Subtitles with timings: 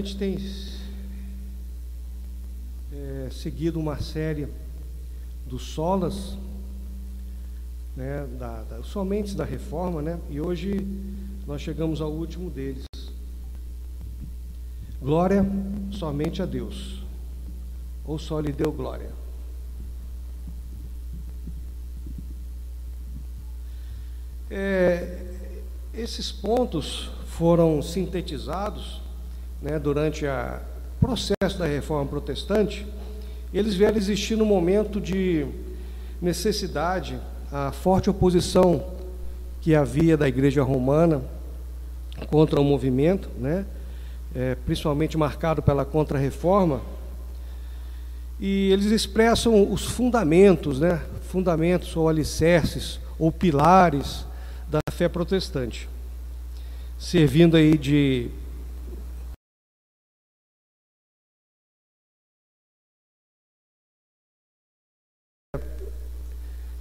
[0.00, 0.38] gente tem
[2.92, 4.48] é, seguido uma série
[5.46, 6.38] dos solas,
[7.94, 10.86] né, da, da, somente da reforma, né, e hoje
[11.46, 12.86] nós chegamos ao último deles.
[15.02, 15.44] Glória
[15.90, 17.02] somente a Deus,
[18.06, 19.10] ou só lhe deu glória.
[24.50, 25.26] É,
[25.92, 29.00] esses pontos foram sintetizados
[29.62, 30.60] né, durante o
[31.00, 32.86] processo da reforma protestante,
[33.52, 35.46] eles vieram existir no momento de
[36.20, 37.18] necessidade,
[37.50, 38.84] a forte oposição
[39.60, 41.20] que havia da Igreja Romana
[42.28, 43.66] contra o movimento, né,
[44.34, 46.80] é, principalmente marcado pela contra-reforma,
[48.38, 54.24] e eles expressam os fundamentos, né, fundamentos ou alicerces ou pilares
[54.68, 55.88] da fé protestante,
[56.98, 58.30] servindo aí de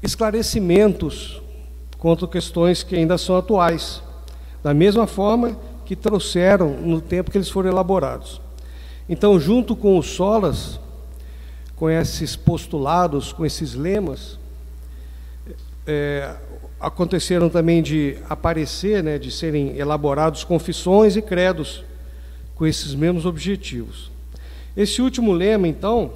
[0.09, 1.39] esclarecimentos
[1.99, 4.01] quanto questões que ainda são atuais,
[4.63, 8.41] da mesma forma que trouxeram no tempo que eles foram elaborados.
[9.07, 10.79] Então, junto com os solas,
[11.75, 14.39] com esses postulados, com esses lemas,
[15.85, 16.35] é,
[16.79, 21.83] aconteceram também de aparecer, né, de serem elaborados confissões e credos
[22.55, 24.11] com esses mesmos objetivos.
[24.75, 26.13] Esse último lema, então,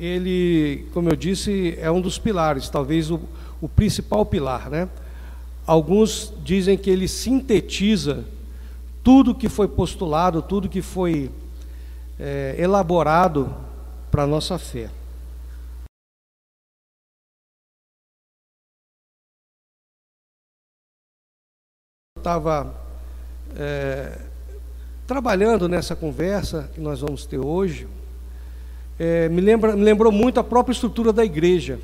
[0.00, 3.20] ele, como eu disse, é um dos pilares, talvez o,
[3.60, 4.70] o principal pilar.
[4.70, 4.88] Né?
[5.66, 8.24] Alguns dizem que ele sintetiza
[9.04, 11.30] tudo que foi postulado, tudo que foi
[12.18, 13.54] é, elaborado
[14.10, 14.90] para a nossa fé.
[22.16, 22.74] Estava
[23.54, 24.18] é,
[25.06, 27.86] trabalhando nessa conversa que nós vamos ter hoje,
[29.02, 31.78] é, me, lembra, me lembrou muito a própria estrutura da igreja.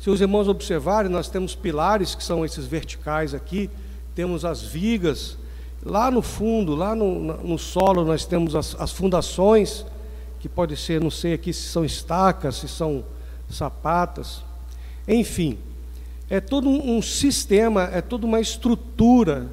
[0.00, 3.70] Se os irmãos observarem, nós temos pilares, que são esses verticais aqui,
[4.12, 5.38] temos as vigas,
[5.86, 9.86] lá no fundo, lá no, no solo, nós temos as, as fundações,
[10.40, 13.04] que pode ser, não sei aqui se são estacas, se são
[13.48, 14.42] sapatas,
[15.06, 15.56] enfim,
[16.28, 19.48] é todo um, sistema, é toda uma estrutura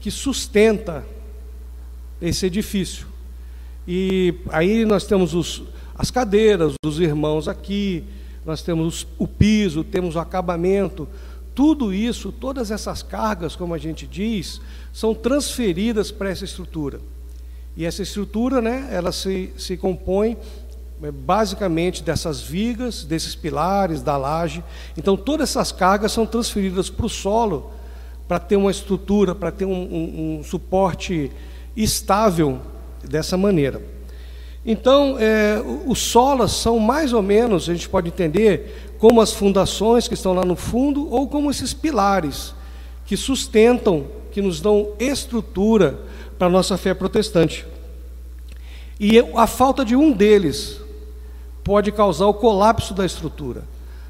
[0.00, 1.04] que sustenta
[2.20, 3.06] esse edifício.
[3.86, 5.62] E aí nós temos os,
[5.94, 8.04] as cadeiras dos irmãos aqui,
[8.44, 11.08] nós temos o piso, temos o acabamento,
[11.54, 14.60] tudo isso, todas essas cargas, como a gente diz,
[14.92, 17.00] são transferidas para essa estrutura.
[17.76, 20.36] E essa estrutura, né, ela se, se compõe
[21.02, 24.62] é, basicamente dessas vigas, desses pilares, da laje.
[24.96, 27.70] Então, todas essas cargas são transferidas para o solo
[28.26, 31.30] para ter uma estrutura, para ter um, um, um suporte
[31.76, 32.60] estável
[33.04, 33.91] dessa maneira.
[34.64, 40.06] Então, é, os solas são mais ou menos, a gente pode entender, como as fundações
[40.06, 42.54] que estão lá no fundo, ou como esses pilares
[43.04, 45.98] que sustentam, que nos dão estrutura
[46.38, 47.66] para a nossa fé protestante.
[49.00, 50.80] E a falta de um deles
[51.64, 53.64] pode causar o colapso da estrutura.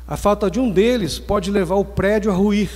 [0.06, 2.70] A falta de um deles pode levar o prédio a ruir,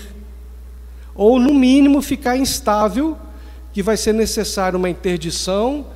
[1.14, 3.18] ou no mínimo ficar instável,
[3.72, 5.86] que vai ser necessário uma interdição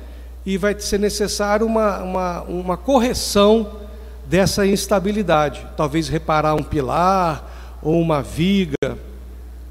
[0.45, 3.79] e vai ser necessário uma, uma, uma correção
[4.27, 5.65] dessa instabilidade.
[5.77, 8.97] Talvez reparar um pilar ou uma viga,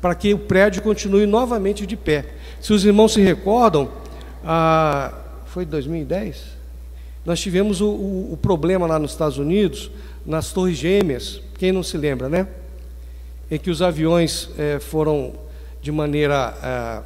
[0.00, 2.26] para que o prédio continue novamente de pé.
[2.60, 3.90] Se os irmãos se recordam,
[4.44, 5.12] ah,
[5.46, 6.60] foi 2010?
[7.24, 9.90] Nós tivemos o, o, o, problema lá nos Estados Unidos,
[10.24, 12.46] nas Torres Gêmeas, quem não se lembra, né?
[13.50, 15.34] Em que os aviões eh, foram,
[15.82, 17.02] de maneira ah,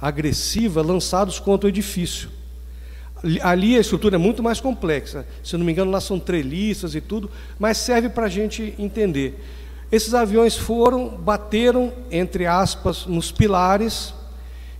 [0.00, 2.30] agressiva, lançados contra o edifício.
[3.42, 5.26] Ali a estrutura é muito mais complexa.
[5.44, 9.38] Se não me engano, lá são treliças e tudo, mas serve para a gente entender.
[9.92, 14.14] Esses aviões foram, bateram, entre aspas, nos pilares,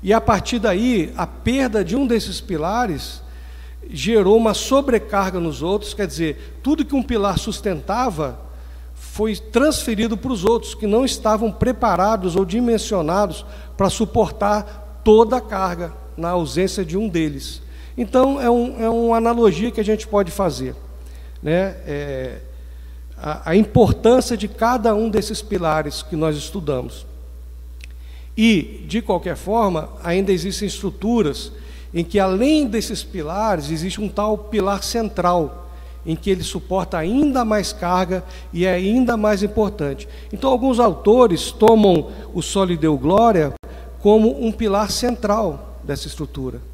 [0.02, 3.20] e a partir daí, a perda de um desses pilares
[3.90, 8.40] gerou uma sobrecarga nos outros, quer dizer, tudo que um pilar sustentava
[8.94, 13.44] foi transferido para os outros, que não estavam preparados ou dimensionados
[13.76, 17.62] para suportar toda a carga na ausência de um deles.
[17.96, 20.74] Então, é, um, é uma analogia que a gente pode fazer.
[21.42, 21.76] Né?
[21.86, 22.38] É,
[23.16, 27.06] a, a importância de cada um desses pilares que nós estudamos.
[28.36, 31.52] E, de qualquer forma, ainda existem estruturas
[31.92, 35.70] em que, além desses pilares, existe um tal pilar central,
[36.06, 40.08] em que ele suporta ainda mais carga e é ainda mais importante.
[40.32, 43.52] Então, alguns autores tomam o Solideu Glória
[44.00, 46.69] como um pilar central dessa estrutura.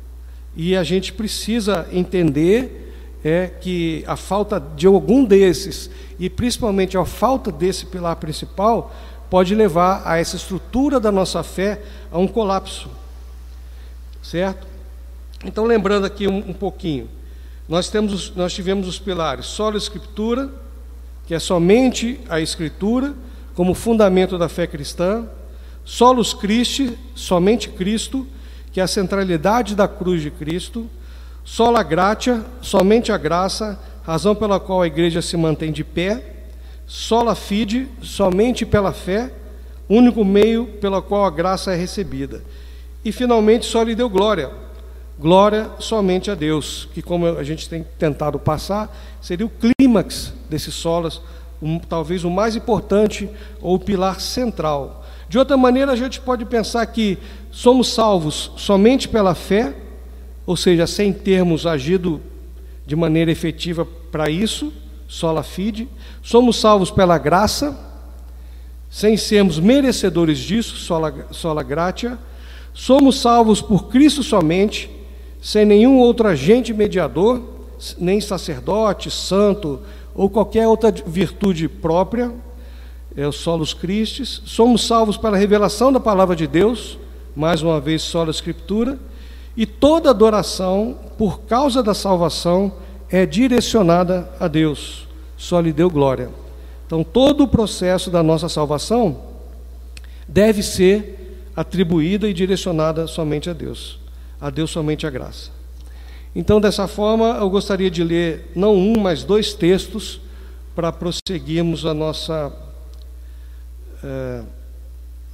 [0.56, 2.84] E a gente precisa entender
[3.24, 8.94] é que a falta de algum desses, e principalmente a falta desse pilar principal,
[9.28, 12.88] pode levar a essa estrutura da nossa fé a um colapso.
[14.22, 14.66] Certo?
[15.44, 17.08] Então, lembrando aqui um, um pouquinho,
[17.68, 20.48] nós, temos, nós tivemos os pilares solo escritura,
[21.26, 23.12] que é somente a escritura,
[23.54, 25.26] como fundamento da fé cristã,
[25.84, 28.26] solos Christi, somente Cristo,
[28.76, 30.86] que a centralidade da cruz de Cristo,
[31.42, 36.22] sola gratia, somente a graça, razão pela qual a igreja se mantém de pé,
[36.86, 39.32] sola fide, somente pela fé,
[39.88, 42.44] único meio pelo qual a graça é recebida.
[43.02, 44.50] E finalmente só lhe deu glória.
[45.18, 50.74] Glória somente a Deus, que como a gente tem tentado passar, seria o clímax desses
[50.74, 51.22] solas,
[51.62, 53.26] um, talvez o mais importante
[53.58, 55.02] ou o pilar central.
[55.28, 57.18] De outra maneira, a gente pode pensar que
[57.56, 59.74] somos salvos somente pela fé,
[60.44, 62.20] ou seja, sem termos agido
[62.86, 64.70] de maneira efetiva para isso,
[65.08, 65.88] sola fide.
[66.22, 67.74] Somos salvos pela graça,
[68.90, 72.18] sem sermos merecedores disso, sola, sola gratia.
[72.74, 74.90] Somos salvos por Cristo somente,
[75.40, 77.42] sem nenhum outro agente mediador,
[77.96, 79.80] nem sacerdote, santo
[80.14, 82.34] ou qualquer outra virtude própria
[83.16, 86.98] é o solos Christis, somos salvos pela revelação da palavra de Deus,
[87.36, 88.98] mais uma vez sola escritura,
[89.56, 92.72] e toda adoração por causa da salvação
[93.10, 95.06] é direcionada a Deus,
[95.36, 96.30] só lhe deu glória.
[96.86, 99.20] Então todo o processo da nossa salvação
[100.26, 103.98] deve ser atribuída e direcionada somente a Deus,
[104.40, 105.50] a Deus somente a graça.
[106.34, 110.20] Então, dessa forma, eu gostaria de ler não um, mas dois textos
[110.74, 112.52] para prosseguirmos a nossa
[114.04, 114.42] é,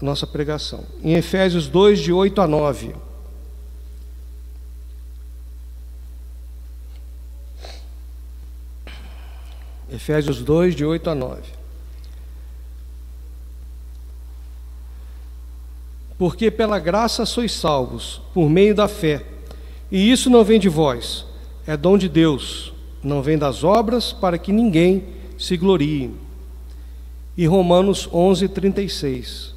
[0.03, 0.85] nossa pregação.
[1.03, 2.95] Em Efésios 2, de 8 a 9.
[9.91, 11.43] Efésios 2, de 8 a 9.
[16.19, 19.25] Porque pela graça sois salvos, por meio da fé.
[19.91, 21.25] E isso não vem de vós,
[21.67, 22.73] é dom de Deus,
[23.03, 25.05] não vem das obras, para que ninguém
[25.39, 26.11] se glorie
[27.37, 29.55] e Romanos 11, 36.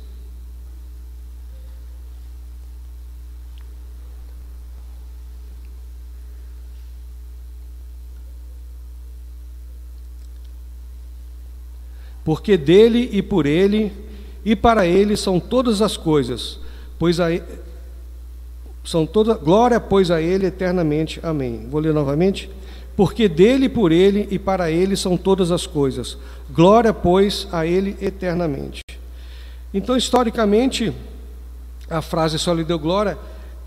[12.25, 13.94] Porque dele e por ele
[14.44, 16.60] e para ele são todas as coisas,
[17.00, 17.27] pois a
[18.83, 21.22] são toda glória pois a ele eternamente.
[21.24, 21.66] Amém.
[21.69, 22.50] Vou ler novamente
[22.95, 26.18] porque dele, por ele e para ele são todas as coisas.
[26.50, 28.81] Glória, pois, a ele eternamente.
[29.74, 30.94] Então, historicamente,
[31.89, 33.18] a frase só lhe deu glória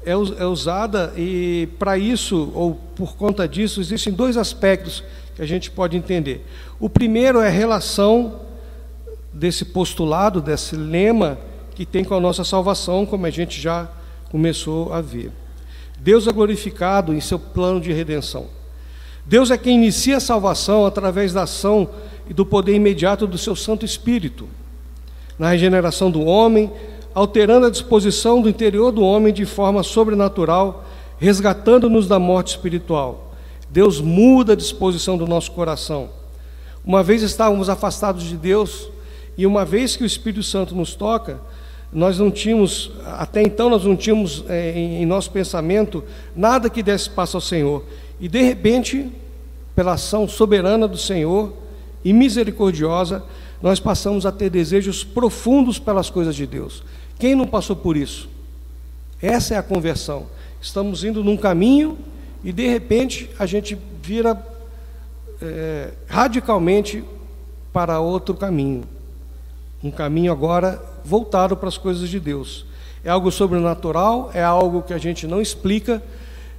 [0.05, 5.05] é, é usada e para isso, ou por conta disso, existem dois aspectos
[5.37, 6.47] que a gente pode entender.
[6.81, 8.41] O primeiro é a relação
[9.33, 11.39] desse postulado, desse lema
[11.75, 13.89] que tem com a nossa salvação, como a gente já
[14.31, 15.31] começou a ver.
[15.99, 18.47] Deus é glorificado em seu plano de redenção.
[19.25, 21.91] Deus é quem inicia a salvação através da ação
[22.29, 24.49] e do poder imediato do seu Santo Espírito,
[25.39, 26.73] na regeneração do homem,
[27.15, 30.85] alterando a disposição do interior do homem de forma sobrenatural,
[31.19, 33.35] resgatando-nos da morte espiritual.
[33.71, 36.09] Deus muda a disposição do nosso coração.
[36.85, 38.89] Uma vez estávamos afastados de Deus,
[39.39, 41.41] e uma vez que o Espírito Santo nos toca,
[41.93, 46.03] nós não tínhamos, até então nós não tínhamos é, em, em nosso pensamento
[46.35, 47.85] nada que desse passo ao Senhor.
[48.21, 49.09] E de repente,
[49.77, 51.55] pela ação soberana do Senhor
[52.05, 53.25] e misericordiosa,
[53.63, 56.83] nós passamos a ter desejos profundos pelas coisas de Deus.
[57.17, 58.29] Quem não passou por isso?
[59.23, 60.27] Essa é a conversão.
[60.61, 61.97] Estamos indo num caminho
[62.43, 64.45] e de repente a gente vira
[65.41, 67.05] é, radicalmente
[67.73, 68.98] para outro caminho.
[69.83, 72.67] Um caminho agora voltado para as coisas de Deus.
[73.05, 76.03] É algo sobrenatural, é algo que a gente não explica,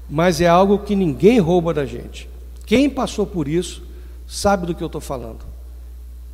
[0.09, 2.29] mas é algo que ninguém rouba da gente.
[2.65, 3.83] Quem passou por isso
[4.25, 5.39] sabe do que eu estou falando.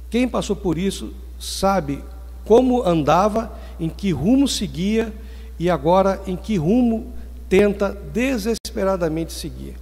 [0.09, 2.03] Quem passou por isso sabe
[2.45, 5.13] como andava, em que rumo seguia
[5.59, 7.13] e agora em que rumo
[7.49, 9.75] tenta desesperadamente seguir.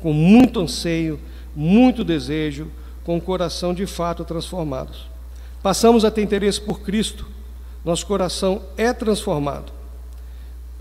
[0.00, 1.18] Com muito anseio,
[1.54, 2.70] muito desejo,
[3.04, 5.11] com o coração de fato transformado.
[5.62, 7.26] Passamos a ter interesse por Cristo,
[7.84, 9.72] nosso coração é transformado.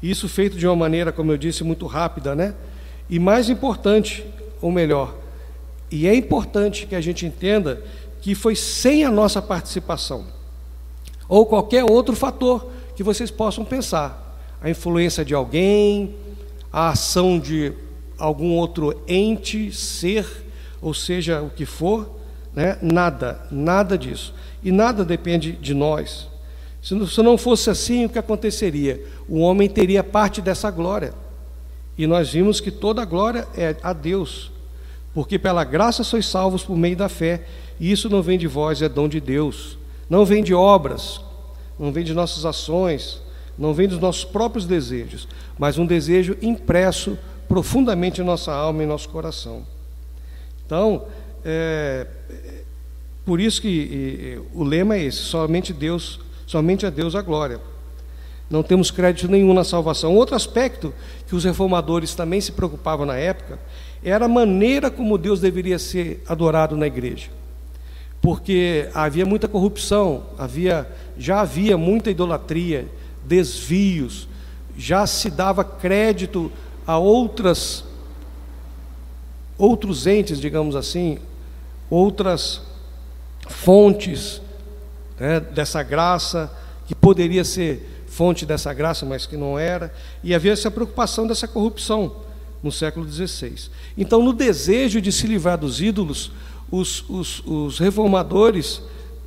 [0.02, 2.56] Isso feito de uma maneira, como eu disse, muito rápida, né?
[3.10, 4.26] E mais importante,
[4.60, 5.16] ou melhor,
[5.92, 7.84] e é importante que a gente entenda
[8.22, 10.26] que foi sem a nossa participação,
[11.28, 16.16] ou qualquer outro fator que vocês possam pensar, a influência de alguém,
[16.72, 17.74] a ação de
[18.18, 20.26] algum outro ente, ser,
[20.82, 22.10] ou seja, o que for,
[22.54, 22.78] né?
[22.82, 24.34] nada, nada disso.
[24.64, 26.28] E nada depende de nós.
[26.82, 29.04] Se não fosse assim, o que aconteceria?
[29.30, 31.14] O homem teria parte dessa glória.
[31.98, 34.52] E nós vimos que toda a glória é a Deus.
[35.14, 37.46] Porque pela graça sois salvos por meio da fé.
[37.80, 39.78] E isso não vem de vós, é dom de Deus.
[40.10, 41.22] Não vem de obras,
[41.80, 43.22] não vem de nossas ações,
[43.58, 45.28] não vem dos nossos próprios desejos,
[45.58, 49.64] mas um desejo impresso profundamente em nossa alma e em nosso coração.
[50.66, 51.06] Então,
[51.46, 52.08] é,
[53.26, 57.60] por isso que e, o lema é esse: somente Deus, somente a Deus a glória.
[58.50, 60.14] Não temos crédito nenhum na salvação.
[60.14, 60.94] Outro aspecto
[61.26, 63.58] que os reformadores também se preocupavam na época
[64.04, 67.30] era a maneira como Deus deveria ser adorado na igreja.
[68.22, 70.88] Porque havia muita corrupção, havia,
[71.18, 72.88] já havia muita idolatria,
[73.26, 74.28] desvios,
[74.78, 76.52] já se dava crédito
[76.86, 77.86] a outras
[79.58, 81.20] outros entes, digamos assim,
[81.88, 82.62] outras
[83.52, 84.42] fontes
[85.20, 86.52] né, dessa graça,
[86.88, 89.94] que poderia ser fonte dessa graça, mas que não era,
[90.24, 92.16] e havia essa preocupação dessa corrupção
[92.62, 93.70] no século XVI.
[93.98, 96.32] Então, no desejo de se livrar dos ídolos,
[96.70, 98.82] os, os, os reformadores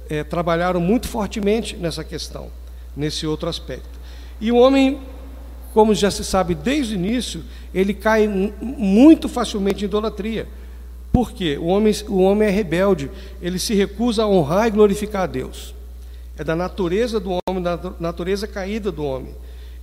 [0.09, 2.49] é, trabalharam muito fortemente nessa questão,
[2.97, 3.99] nesse outro aspecto.
[4.40, 5.00] E o homem,
[5.73, 8.28] como já se sabe desde o início, ele cai
[8.61, 10.47] muito facilmente em idolatria.
[11.14, 11.56] Por quê?
[11.56, 13.09] O homem, o homem é rebelde,
[13.40, 15.73] ele se recusa a honrar e glorificar a Deus.
[16.37, 19.33] É da natureza do homem, da natureza caída do homem.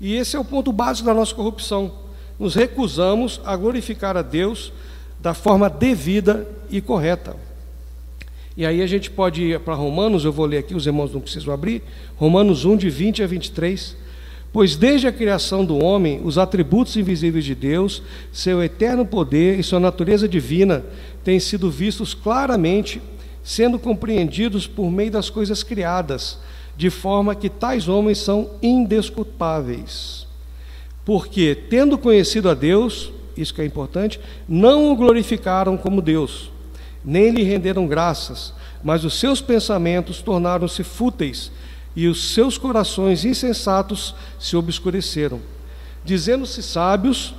[0.01, 1.93] E esse é o ponto básico da nossa corrupção.
[2.37, 4.73] Nos recusamos a glorificar a Deus
[5.21, 7.37] da forma devida e correta.
[8.57, 11.21] E aí a gente pode ir para Romanos, eu vou ler aqui, os irmãos não
[11.21, 11.81] precisam abrir.
[12.17, 13.95] Romanos 1, de 20 a 23.
[14.53, 18.03] Pois desde a criação do homem, os atributos invisíveis de Deus,
[18.33, 20.83] seu eterno poder e sua natureza divina
[21.23, 23.01] têm sido vistos claramente,
[23.41, 26.37] sendo compreendidos por meio das coisas criadas,
[26.75, 30.27] de forma que tais homens são indesculpáveis.
[31.05, 36.51] Porque, tendo conhecido a Deus, isso que é importante, não o glorificaram como Deus,
[37.03, 38.53] nem lhe renderam graças,
[38.83, 41.51] mas os seus pensamentos tornaram-se fúteis
[41.95, 45.39] e os seus corações insensatos se obscureceram.
[46.03, 47.33] Dizendo-se sábios,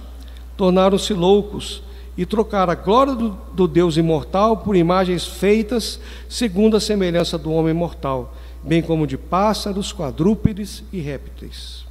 [0.57, 1.83] tornaram-se loucos
[2.17, 7.51] e trocaram a glória do, do, Deus imortal por imagens feitas segundo a semelhança do
[7.51, 11.85] homem mortal, bem como de pássaros, quadrúpedes e répteis.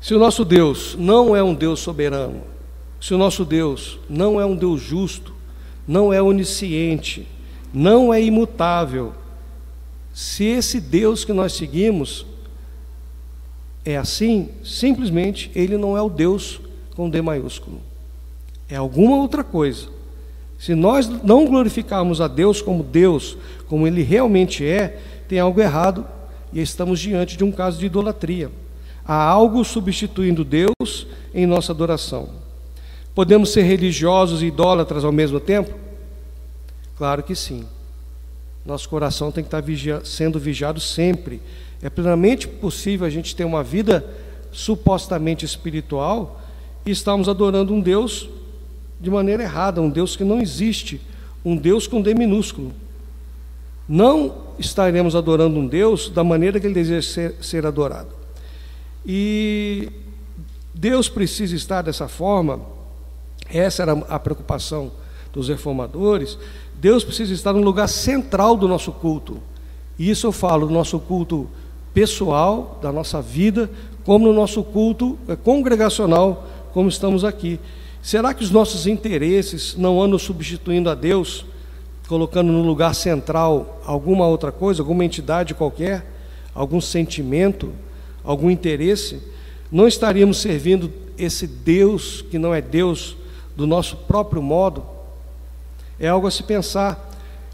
[0.00, 2.42] Se o nosso Deus não é um Deus soberano,
[3.00, 5.34] se o nosso Deus não é um Deus justo,
[5.86, 7.26] não é onisciente,
[7.74, 9.12] não é imutável,
[10.20, 12.26] se esse Deus que nós seguimos
[13.86, 16.60] é assim, simplesmente ele não é o Deus
[16.94, 17.80] com D maiúsculo.
[18.68, 19.88] É alguma outra coisa.
[20.58, 26.06] Se nós não glorificarmos a Deus como Deus, como ele realmente é, tem algo errado
[26.52, 28.50] e estamos diante de um caso de idolatria.
[29.02, 32.28] Há algo substituindo Deus em nossa adoração.
[33.14, 35.72] Podemos ser religiosos e idólatras ao mesmo tempo?
[36.98, 37.64] Claro que sim.
[38.64, 41.40] Nosso coração tem que estar vigia sendo vigiado sempre.
[41.82, 44.04] É plenamente possível a gente ter uma vida
[44.52, 46.40] supostamente espiritual
[46.84, 48.28] e estamos adorando um Deus
[49.00, 51.00] de maneira errada, um Deus que não existe,
[51.44, 52.72] um Deus com D minúsculo.
[53.88, 58.10] Não estaremos adorando um Deus da maneira que ele deseja ser, ser adorado.
[59.04, 59.90] E
[60.74, 62.60] Deus precisa estar dessa forma,
[63.48, 64.92] essa era a preocupação
[65.32, 66.38] dos reformadores,
[66.80, 69.36] Deus precisa estar no lugar central do nosso culto.
[69.98, 71.46] E isso eu falo do nosso culto
[71.92, 73.70] pessoal, da nossa vida,
[74.02, 77.60] como no nosso culto eh, congregacional, como estamos aqui.
[78.00, 81.44] Será que os nossos interesses não andam substituindo a Deus,
[82.08, 86.10] colocando no lugar central alguma outra coisa, alguma entidade qualquer,
[86.54, 87.74] algum sentimento,
[88.24, 89.20] algum interesse?
[89.70, 93.18] Não estaríamos servindo esse Deus que não é Deus
[93.54, 94.99] do nosso próprio modo?
[96.00, 97.08] É algo a se pensar.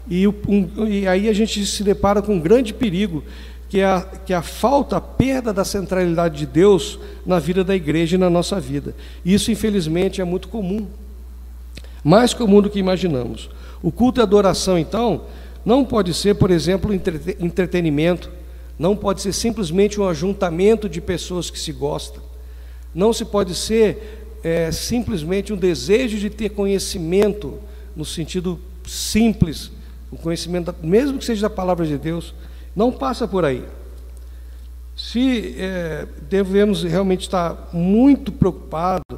[0.09, 3.23] E, um, e aí a gente se depara com um grande perigo,
[3.69, 7.63] que é, a, que é a falta, a perda da centralidade de Deus na vida
[7.63, 8.95] da igreja e na nossa vida.
[9.25, 10.87] Isso, infelizmente, é muito comum.
[12.01, 13.49] Mais comum do que imaginamos.
[13.83, 15.23] O culto e adoração, então,
[15.65, 18.31] não pode ser, por exemplo, entretenimento,
[18.79, 22.23] não pode ser simplesmente um ajuntamento de pessoas que se gostam,
[22.95, 27.59] não se pode ser é, simplesmente um desejo de ter conhecimento
[27.97, 29.71] no sentido simples,
[30.11, 32.33] o conhecimento, mesmo que seja da palavra de Deus,
[32.75, 33.63] não passa por aí.
[34.95, 39.17] se é, devemos realmente estar muito preocupados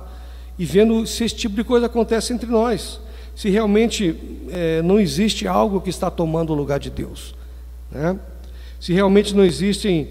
[0.58, 3.00] e vendo se esse tipo de coisa acontece entre nós,
[3.36, 4.18] se realmente
[4.50, 7.36] é, não existe algo que está tomando o lugar de Deus,
[7.92, 8.18] né?
[8.80, 10.10] se realmente não existem,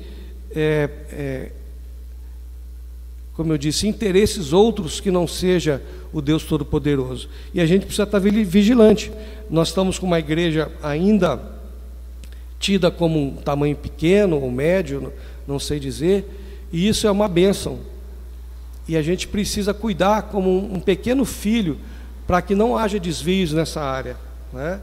[0.55, 1.53] é, é
[3.35, 7.29] como eu disse, interesses outros que não seja o Deus Todo-Poderoso.
[7.53, 9.13] E a gente precisa estar vigilante.
[9.51, 11.41] Nós estamos com uma igreja ainda
[12.59, 15.13] tida como um tamanho pequeno ou médio,
[15.47, 16.29] não sei dizer,
[16.73, 17.79] e isso é uma bênção.
[18.87, 21.79] E a gente precisa cuidar como um pequeno filho
[22.27, 24.17] para que não haja desvios nessa área.
[24.53, 24.81] Né?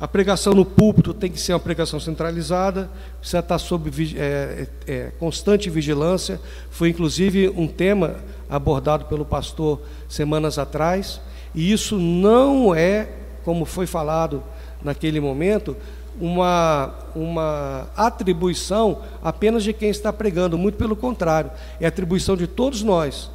[0.00, 2.88] A pregação no púlpito tem que ser uma pregação centralizada,
[3.18, 6.40] precisa estar sob é, é, é, constante vigilância.
[6.70, 8.16] Foi inclusive um tema
[8.48, 11.20] abordado pelo pastor semanas atrás,
[11.54, 13.08] e isso não é,
[13.44, 14.42] como foi falado
[14.82, 15.76] naquele momento,
[16.20, 21.50] uma, uma atribuição apenas de quem está pregando, muito pelo contrário,
[21.80, 23.30] é atribuição de todos nós.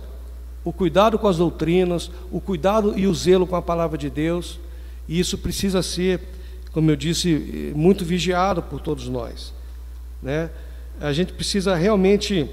[0.63, 4.60] O cuidado com as doutrinas, o cuidado e o zelo com a palavra de Deus,
[5.08, 6.22] e isso precisa ser,
[6.72, 9.53] como eu disse, muito vigiado por todos nós.
[10.22, 10.50] Né?
[11.01, 12.50] A gente precisa realmente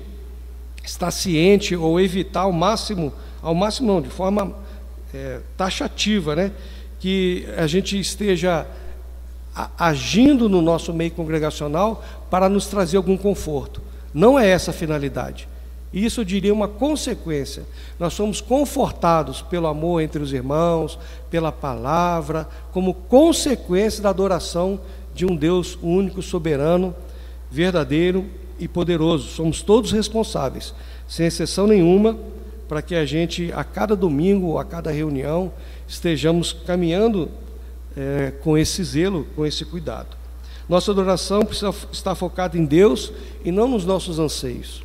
[0.85, 4.55] estar ciente ou evitar ao máximo, ao máximo não, de forma
[5.15, 6.53] é, taxativa, né?
[6.99, 8.67] que a gente esteja
[9.79, 13.83] agindo no nosso meio congregacional para nos trazer algum conforto.
[14.13, 15.49] Não é essa a finalidade.
[15.93, 17.65] Isso eu diria uma consequência.
[17.99, 24.81] Nós somos confortados pelo amor entre os irmãos, pela palavra, como consequência da adoração
[25.15, 26.95] de um Deus único, soberano,
[27.51, 28.27] verdadeiro
[28.61, 29.29] e poderoso.
[29.29, 30.75] Somos todos responsáveis,
[31.09, 32.17] sem exceção nenhuma,
[32.69, 35.52] para que a gente, a cada domingo, a cada reunião,
[35.88, 37.29] estejamos caminhando
[37.97, 40.17] é, com esse zelo, com esse cuidado.
[40.69, 43.13] Nossa adoração precisa estar focada em Deus
[43.45, 44.85] e não nos nossos anseios.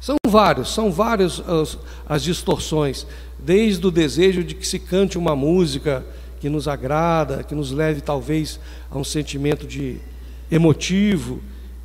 [0.00, 3.06] São vários, são várias as, as distorções,
[3.38, 6.04] desde o desejo de que se cante uma música
[6.40, 8.58] que nos agrada, que nos leve talvez
[8.90, 9.98] a um sentimento de
[10.50, 11.40] emotivo.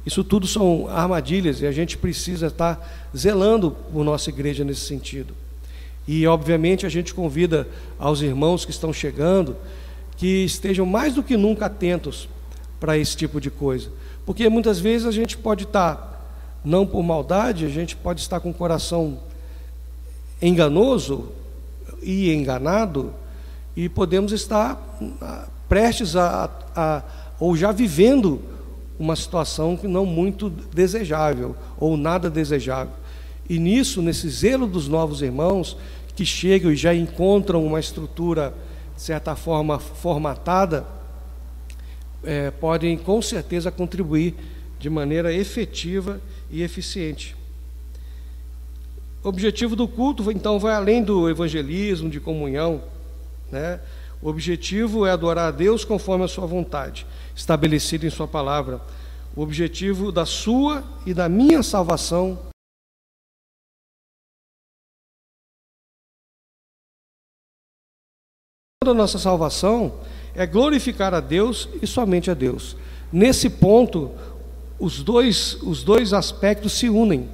[0.05, 5.33] Isso tudo são armadilhas e a gente precisa estar zelando por nossa igreja nesse sentido.
[6.07, 9.55] E, obviamente, a gente convida aos irmãos que estão chegando
[10.17, 12.29] que estejam mais do que nunca atentos
[12.79, 13.89] para esse tipo de coisa.
[14.25, 16.23] Porque muitas vezes a gente pode estar,
[16.63, 19.19] não por maldade, a gente pode estar com o coração
[20.41, 21.29] enganoso
[22.01, 23.13] e enganado,
[23.75, 27.03] e podemos estar ah, prestes a, a
[27.39, 28.41] ou já vivendo
[28.97, 32.93] uma situação que não muito desejável ou nada desejável.
[33.49, 35.77] E nisso, nesse zelo dos novos irmãos
[36.15, 38.53] que chegam e já encontram uma estrutura,
[38.95, 40.85] de certa forma, formatada,
[42.23, 44.35] é, podem com certeza contribuir
[44.79, 47.35] de maneira efetiva e eficiente.
[49.23, 52.81] O objetivo do culto, então, vai além do evangelismo, de comunhão.
[53.51, 53.79] Né?
[54.21, 58.81] O objetivo é adorar a Deus conforme a sua vontade, estabelecida em Sua palavra.
[59.35, 62.39] O objetivo da sua e da minha salvação
[68.85, 69.95] da nossa salvação
[70.35, 72.77] é glorificar a Deus e somente a Deus.
[73.11, 74.11] Nesse ponto,
[74.79, 77.27] os dois, os dois aspectos se unem.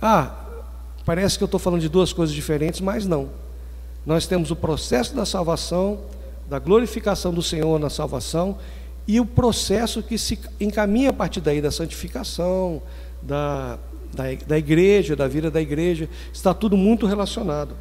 [0.00, 0.44] Ah,
[1.04, 3.30] parece que eu estou falando de duas coisas diferentes, mas não.
[4.06, 5.98] Nós temos o processo da salvação,
[6.48, 8.56] da glorificação do Senhor na salvação,
[9.06, 12.80] e o processo que se encaminha a partir daí da santificação,
[13.20, 13.78] da,
[14.14, 17.76] da, da igreja, da vida da igreja, está tudo muito relacionado.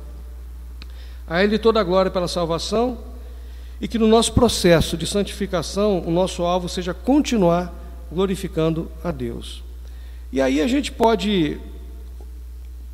[1.28, 2.98] A Ele toda a glória pela salvação
[3.80, 7.74] e que no nosso processo de santificação o nosso alvo seja continuar
[8.12, 9.64] glorificando a Deus.
[10.32, 11.60] E aí a gente pode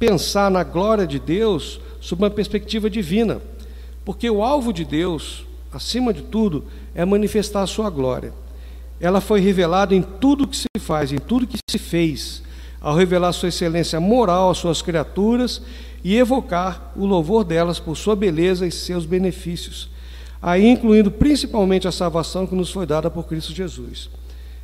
[0.01, 3.39] pensar na glória de Deus sob uma perspectiva divina,
[4.03, 8.33] porque o alvo de Deus, acima de tudo, é manifestar a sua glória.
[8.99, 12.41] Ela foi revelada em tudo que se faz, em tudo que se fez,
[12.81, 15.61] ao revelar sua excelência moral às suas criaturas
[16.03, 19.87] e evocar o louvor delas por sua beleza e seus benefícios,
[20.41, 24.09] aí incluindo principalmente a salvação que nos foi dada por Cristo Jesus.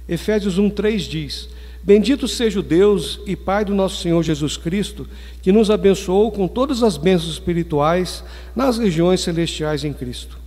[0.10, 1.50] Efésios 1:3 diz:
[1.88, 5.08] Bendito seja o Deus e Pai do nosso Senhor Jesus Cristo,
[5.41, 10.38] que nos abençoou com todas as bênçãos espirituais nas regiões celestiais em Cristo.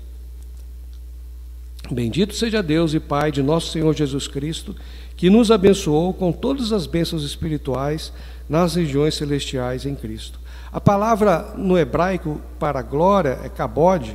[1.91, 4.77] Bendito seja Deus e Pai de nosso Senhor Jesus Cristo,
[5.17, 8.13] que nos abençoou com todas as bênçãos espirituais
[8.47, 10.39] nas regiões celestiais em Cristo.
[10.71, 14.15] A palavra no hebraico para glória, é kabod,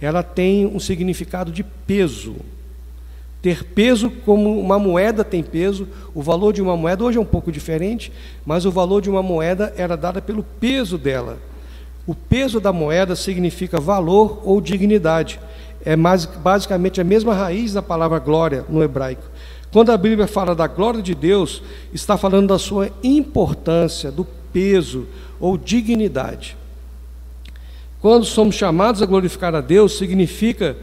[0.00, 2.36] ela tem um significado de peso.
[3.42, 5.88] Ter peso como uma moeda tem peso.
[6.14, 8.12] O valor de uma moeda hoje é um pouco diferente,
[8.44, 11.38] mas o valor de uma moeda era dado pelo peso dela.
[12.06, 15.40] O peso da moeda significa valor ou dignidade.
[15.84, 19.22] É mais, basicamente a mesma raiz da palavra glória no hebraico.
[19.72, 21.62] Quando a Bíblia fala da glória de Deus,
[21.94, 25.06] está falando da sua importância, do peso
[25.38, 26.56] ou dignidade.
[28.00, 30.76] Quando somos chamados a glorificar a Deus, significa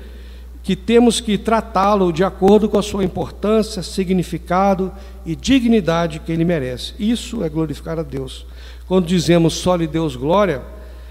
[0.67, 4.91] que temos que tratá-lo de acordo com a sua importância, significado
[5.25, 6.93] e dignidade que ele merece.
[6.99, 8.45] Isso é glorificar a Deus.
[8.85, 10.61] Quando dizemos só lhe Deus glória,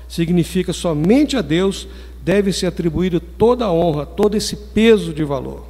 [0.06, 1.88] significa somente a Deus
[2.22, 5.66] deve ser atribuído toda a honra, todo esse peso de valor.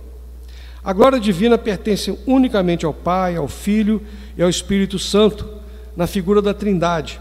[0.82, 4.02] A glória divina pertence unicamente ao Pai, ao Filho
[4.36, 5.48] e ao Espírito Santo,
[5.96, 7.20] na figura da Trindade.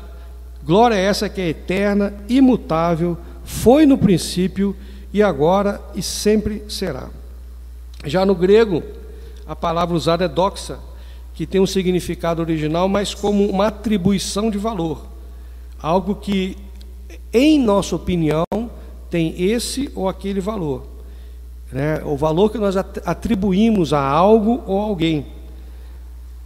[0.66, 7.10] Glória essa que é eterna, imutável, foi no princípio e agora e sempre será.
[8.06, 8.84] Já no grego,
[9.48, 10.80] a palavra usada é doxa,
[11.34, 15.06] que tem um significado original, mas como uma atribuição de valor,
[15.82, 16.58] algo que,
[17.34, 18.46] em nossa opinião,
[19.10, 20.86] tem esse ou aquele valor,
[21.72, 22.02] né?
[22.06, 25.26] o valor que nós atribuímos a algo ou alguém,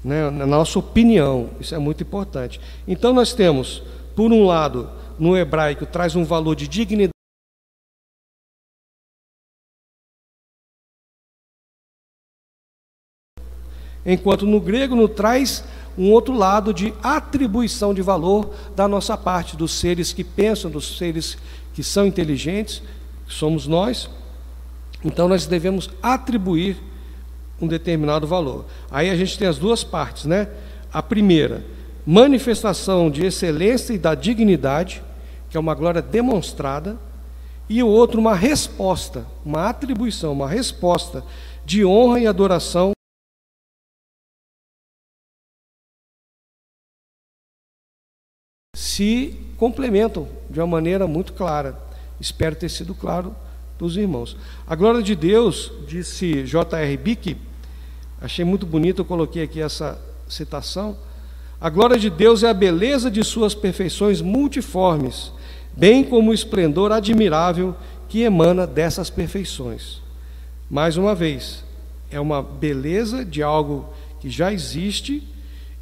[0.03, 0.29] né?
[0.29, 2.59] na nossa opinião, isso é muito importante.
[2.87, 3.83] Então, nós temos,
[4.15, 7.18] por um lado, no hebraico, traz um valor de dignidade
[14.13, 15.63] enquanto no grego nos traz
[15.95, 20.97] um outro lado de atribuição de valor da nossa parte, dos seres que pensam, dos
[20.97, 21.37] seres
[21.73, 22.81] que são inteligentes,
[23.27, 24.09] que somos nós.
[25.03, 26.77] Então nós devemos atribuir
[27.61, 28.65] um determinado valor.
[28.89, 30.47] Aí a gente tem as duas partes, né?
[30.91, 31.63] A primeira,
[32.05, 35.03] manifestação de excelência e da dignidade,
[35.49, 36.97] que é uma glória demonstrada,
[37.69, 41.23] e o outro, uma resposta, uma atribuição, uma resposta
[41.63, 42.93] de honra e adoração
[48.99, 51.79] se complementam de uma maneira muito clara.
[52.19, 53.33] Espero ter sido claro
[53.77, 54.35] para os irmãos.
[54.67, 56.97] A glória de Deus, disse J.R.
[56.97, 57.37] Bick,
[58.19, 60.97] achei muito bonito, eu coloquei aqui essa citação.
[61.61, 65.31] A glória de Deus é a beleza de suas perfeições multiformes,
[65.77, 67.73] bem como o esplendor admirável
[68.09, 70.01] que emana dessas perfeições.
[70.69, 71.63] Mais uma vez,
[72.11, 75.25] é uma beleza de algo que já existe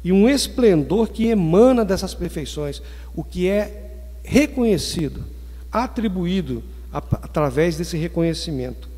[0.02, 2.80] e um esplendor que emana dessas perfeições,
[3.14, 3.88] o que é
[4.22, 5.24] reconhecido,
[5.72, 8.88] atribuído através desse reconhecimento.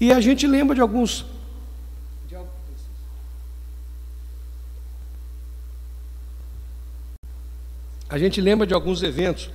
[0.00, 1.24] E a gente lembra de alguns.
[8.08, 9.48] A gente lembra de alguns eventos.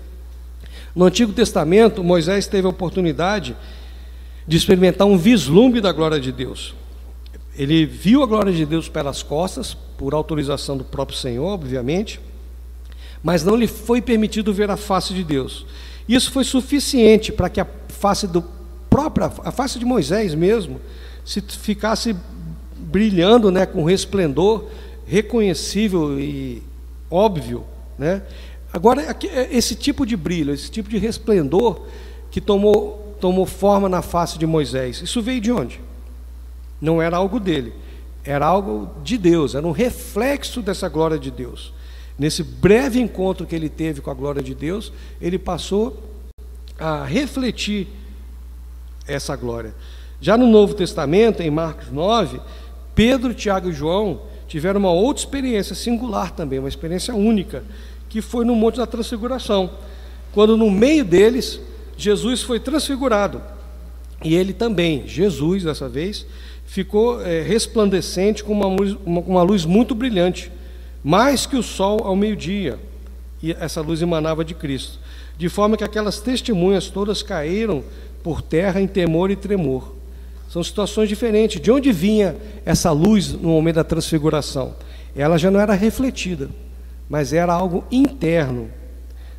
[0.95, 3.55] No Antigo Testamento, Moisés teve a oportunidade
[4.47, 6.73] de experimentar um vislumbre da glória de Deus.
[7.57, 12.19] Ele viu a glória de Deus pelas costas, por autorização do próprio Senhor, obviamente,
[13.23, 15.65] mas não lhe foi permitido ver a face de Deus.
[16.07, 18.43] Isso foi suficiente para que a face do
[18.89, 20.79] próprio, a face de Moisés mesmo,
[21.25, 22.15] se ficasse
[22.77, 24.65] brilhando, né, com resplendor
[25.05, 26.61] reconhecível e
[27.09, 27.65] óbvio,
[27.97, 28.21] né?
[28.71, 31.81] Agora é esse tipo de brilho, esse tipo de resplendor
[32.29, 35.01] que tomou tomou forma na face de Moisés.
[35.01, 35.81] Isso veio de onde?
[36.81, 37.73] Não era algo dele
[38.27, 41.73] era algo de Deus, era um reflexo dessa glória de Deus.
[42.19, 46.03] Nesse breve encontro que ele teve com a glória de Deus, ele passou
[46.77, 47.87] a refletir
[49.07, 49.73] essa glória.
[50.19, 52.41] Já no Novo Testamento, em Marcos 9,
[52.93, 57.63] Pedro, Tiago e João tiveram uma outra experiência singular também, uma experiência única,
[58.09, 59.69] que foi no Monte da Transfiguração,
[60.33, 61.61] quando no meio deles
[61.97, 63.41] Jesus foi transfigurado.
[64.23, 66.25] E ele também, Jesus dessa vez,
[66.65, 70.51] ficou é, resplandecente com uma, luz, uma, uma luz muito brilhante,
[71.03, 72.79] mais que o sol ao meio-dia.
[73.41, 74.99] E essa luz emanava de Cristo,
[75.37, 77.83] de forma que aquelas testemunhas todas caíram
[78.23, 79.95] por terra em temor e tremor.
[80.49, 81.61] São situações diferentes.
[81.61, 84.75] De onde vinha essa luz no momento da transfiguração?
[85.15, 86.49] Ela já não era refletida,
[87.09, 88.69] mas era algo interno.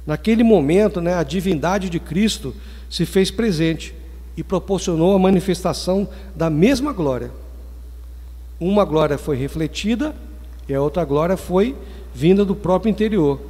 [0.07, 2.55] Naquele momento, né, a divindade de Cristo
[2.89, 3.95] se fez presente
[4.39, 7.33] e proporcionou a manifestação da mesma glória.
[8.61, 10.15] Uma glória foi refletida
[10.69, 11.75] e a outra glória foi
[12.15, 13.41] vinda do próprio interior.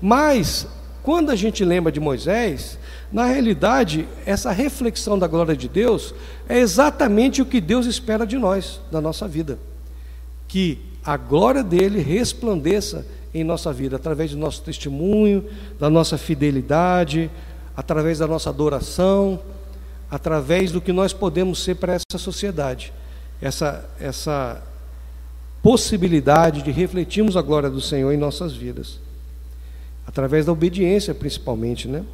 [0.00, 0.66] Mas,
[1.00, 2.76] quando a gente lembra de Moisés,
[3.12, 6.12] na realidade, essa reflexão da glória de Deus
[6.48, 9.60] é exatamente o que Deus espera de nós, da nossa vida.
[10.48, 15.44] Que a glória dele resplandeça em nossa vida, através do nosso testemunho,
[15.78, 17.30] da nossa fidelidade,
[17.76, 19.38] através da nossa adoração,
[20.12, 22.92] através do que nós podemos ser para essa sociedade.
[23.40, 24.62] essa, essa
[25.62, 29.00] possibilidade de refletirmos a glória do Senhor em nossas vidas,
[30.06, 32.04] através da obediência, principalmente, né?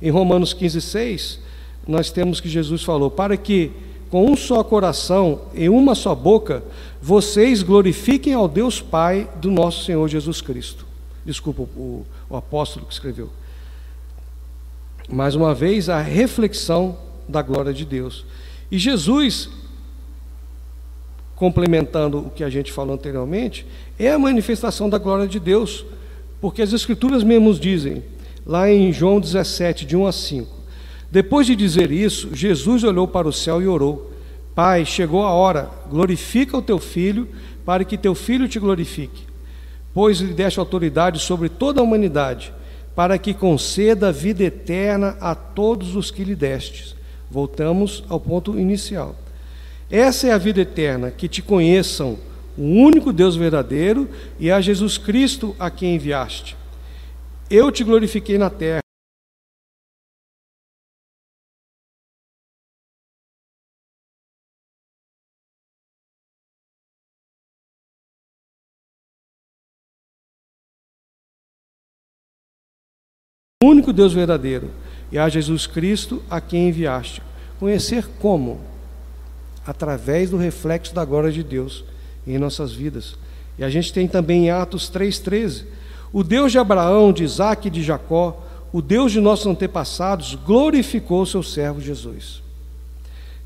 [0.00, 1.40] Em Romanos 15, 6,
[1.86, 3.72] nós temos que Jesus falou: para que
[4.10, 6.62] com um só coração e uma só boca
[7.00, 10.86] vocês glorifiquem ao Deus Pai do nosso Senhor Jesus Cristo.
[11.24, 13.30] Desculpa o, o apóstolo que escreveu.
[15.08, 18.24] Mais uma vez, a reflexão da glória de Deus.
[18.70, 19.48] E Jesus,
[21.36, 23.66] complementando o que a gente falou anteriormente,
[23.98, 25.84] é a manifestação da glória de Deus,
[26.40, 28.02] porque as Escrituras mesmo dizem,
[28.44, 30.50] lá em João 17, de 1 a 5:
[31.10, 34.12] Depois de dizer isso, Jesus olhou para o céu e orou:
[34.54, 37.28] Pai, chegou a hora, glorifica o teu filho,
[37.64, 39.22] para que teu filho te glorifique,
[39.94, 42.52] pois lhe deste autoridade sobre toda a humanidade,
[42.96, 46.97] para que conceda vida eterna a todos os que lhe destes.
[47.30, 49.14] Voltamos ao ponto inicial.
[49.90, 52.18] Essa é a vida eterna, que te conheçam
[52.56, 56.56] o único Deus verdadeiro e a Jesus Cristo a quem enviaste.
[57.50, 58.80] Eu te glorifiquei na terra.
[73.62, 74.70] O único Deus verdadeiro
[75.10, 77.22] e a Jesus Cristo a quem enviaste.
[77.58, 78.60] Conhecer como?
[79.68, 81.84] através do reflexo da glória de Deus
[82.26, 83.16] em nossas vidas.
[83.58, 85.64] E a gente tem também em Atos 3,13:
[86.10, 88.42] o Deus de Abraão, de Isaac e de Jacó,
[88.72, 92.42] o Deus de nossos antepassados, glorificou o seu servo Jesus.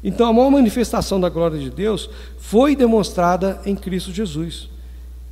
[0.05, 4.69] Então, a maior manifestação da glória de Deus foi demonstrada em Cristo Jesus.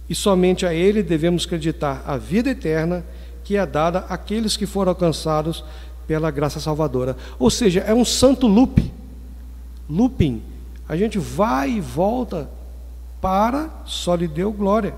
[0.08, 3.04] E somente a Ele devemos acreditar a vida eterna
[3.44, 5.64] que é dada àqueles que foram alcançados
[6.10, 7.16] pela graça salvadora.
[7.38, 8.92] Ou seja, é um santo loop,
[9.88, 10.42] looping,
[10.88, 12.50] a gente vai e volta
[13.20, 14.92] para só lhe deu glória.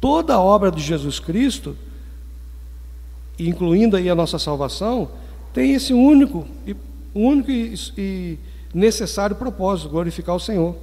[0.00, 1.76] Toda a obra de Jesus Cristo,
[3.38, 5.08] incluindo aí a nossa salvação,
[5.54, 6.74] tem esse único e
[7.14, 8.40] único e
[8.74, 10.74] necessário propósito, glorificar o Senhor.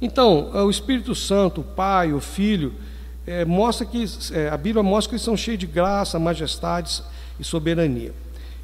[0.00, 2.74] Então, o Espírito Santo, o Pai, o Filho,
[3.28, 7.02] é, mostra que é, a Bíblia mostra que eles são cheios de graça, majestades
[7.38, 8.12] e soberania.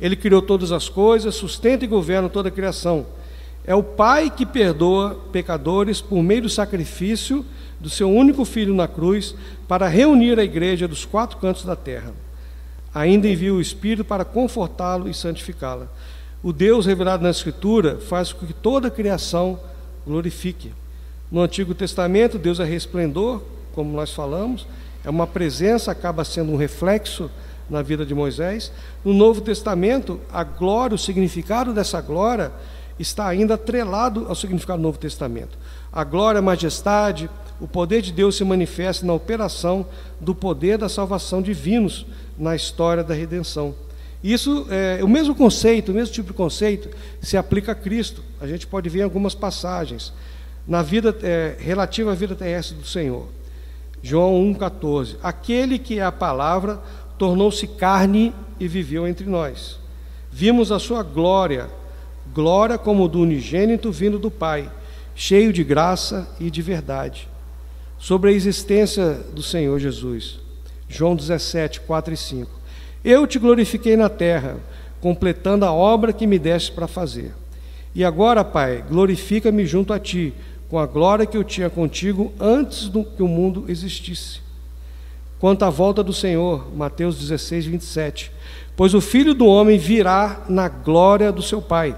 [0.00, 3.06] Ele criou todas as coisas, sustenta e governa toda a criação.
[3.66, 7.44] É o Pai que perdoa pecadores por meio do sacrifício
[7.78, 9.34] do seu único filho na cruz
[9.68, 12.12] para reunir a igreja dos quatro cantos da terra.
[12.94, 15.88] Ainda envia o Espírito para confortá-lo e santificá-la.
[16.42, 19.58] O Deus revelado na Escritura faz com que toda a criação
[20.06, 20.72] glorifique.
[21.30, 23.42] No Antigo Testamento, Deus é resplendor,
[23.74, 24.66] como nós falamos,
[25.04, 27.30] é uma presença, acaba sendo um reflexo
[27.68, 28.72] na vida de Moisés.
[29.04, 32.52] No Novo Testamento, a glória, o significado dessa glória
[32.98, 35.58] está ainda atrelado ao significado do Novo Testamento.
[35.92, 37.28] A glória, a majestade,
[37.60, 39.86] o poder de Deus se manifesta na operação
[40.20, 42.06] do poder da salvação divinos
[42.38, 43.74] na história da redenção.
[44.22, 46.88] Isso é o mesmo conceito, o mesmo tipo de conceito
[47.20, 48.22] se aplica a Cristo.
[48.40, 50.12] A gente pode ver em algumas passagens
[50.66, 53.28] na vida é, relativa à vida terrestre do Senhor.
[54.04, 55.16] João 1,14.
[55.22, 56.80] Aquele que é a palavra
[57.18, 59.80] tornou-se carne e viveu entre nós.
[60.30, 61.70] Vimos a sua glória
[62.34, 64.70] glória como do unigênito vindo do Pai,
[65.14, 67.28] cheio de graça e de verdade.
[67.98, 70.40] Sobre a existência do Senhor Jesus.
[70.88, 72.50] João 17, 4 e 5.
[73.04, 74.56] Eu te glorifiquei na terra,
[75.00, 77.32] completando a obra que me deste para fazer.
[77.94, 80.34] E agora, Pai, glorifica-me junto a ti,
[80.68, 84.40] com a glória que eu tinha contigo antes do que o mundo existisse.
[85.38, 88.32] Quanto à volta do Senhor, Mateus 16, 27.
[88.76, 91.96] Pois o filho do homem virá na glória do seu Pai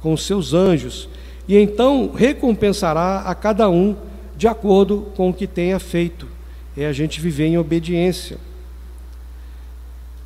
[0.00, 1.08] com os seus anjos,
[1.46, 3.96] e então recompensará a cada um
[4.36, 6.28] de acordo com o que tenha feito.
[6.76, 8.38] É a gente viver em obediência.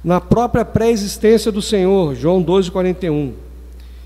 [0.05, 3.33] Na própria pré-existência do Senhor, João 12:41.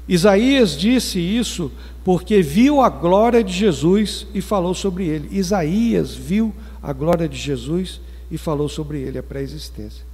[0.08, 1.72] Isaías disse isso
[2.04, 5.28] porque viu a glória de Jesus e falou sobre ele.
[5.36, 10.04] Isaías viu a glória de Jesus e falou sobre ele, a pré-existência.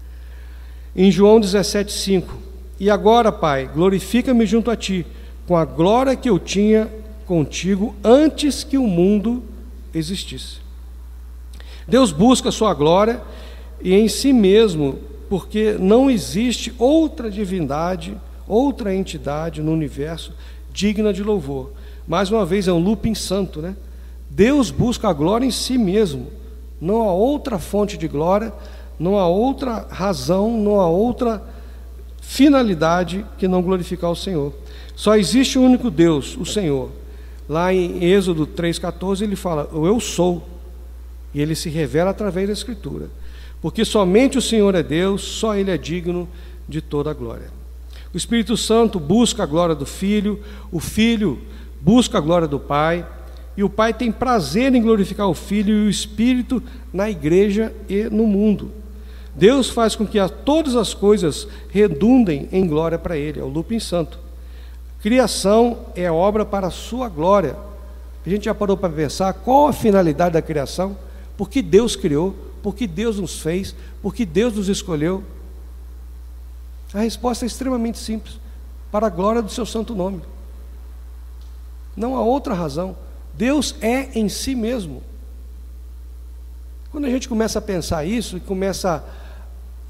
[0.96, 2.24] Em João 17:5.
[2.80, 5.06] E agora, Pai, glorifica-me junto a ti
[5.46, 6.90] com a glória que eu tinha
[7.26, 9.42] contigo antes que o mundo
[9.94, 10.60] existisse.
[11.86, 13.22] Deus busca a sua glória
[13.80, 20.32] e em si mesmo, porque não existe outra divindade, outra entidade no universo
[20.72, 21.72] digna de louvor.
[22.06, 23.76] Mais uma vez é um looping santo, né?
[24.28, 26.28] Deus busca a glória em si mesmo.
[26.80, 28.52] Não há outra fonte de glória,
[28.98, 31.42] não há outra razão, não há outra
[32.20, 34.52] finalidade que não glorificar o Senhor.
[34.96, 36.90] Só existe um único Deus, o Senhor.
[37.48, 40.48] Lá em Êxodo 3,14 ele fala: O eu sou.
[41.34, 43.08] E ele se revela através da Escritura.
[43.60, 46.28] Porque somente o Senhor é Deus, só Ele é digno
[46.68, 47.61] de toda a glória.
[48.12, 51.38] O Espírito Santo busca a glória do Filho, o Filho
[51.80, 53.06] busca a glória do Pai,
[53.56, 58.04] e o Pai tem prazer em glorificar o Filho e o Espírito na igreja e
[58.04, 58.70] no mundo.
[59.34, 63.48] Deus faz com que a, todas as coisas redundem em glória para Ele, é o
[63.48, 64.18] Lupin Santo.
[65.00, 67.56] Criação é obra para a sua glória.
[68.24, 70.96] A gente já parou para pensar qual a finalidade da criação?
[71.36, 72.36] Por que Deus criou?
[72.62, 73.74] Por que Deus nos fez?
[74.00, 75.24] Por que Deus nos escolheu?
[76.94, 78.38] A resposta é extremamente simples:
[78.90, 80.22] para a glória do seu santo nome.
[81.96, 82.96] Não há outra razão.
[83.34, 85.02] Deus é em si mesmo.
[86.90, 89.02] Quando a gente começa a pensar isso e começa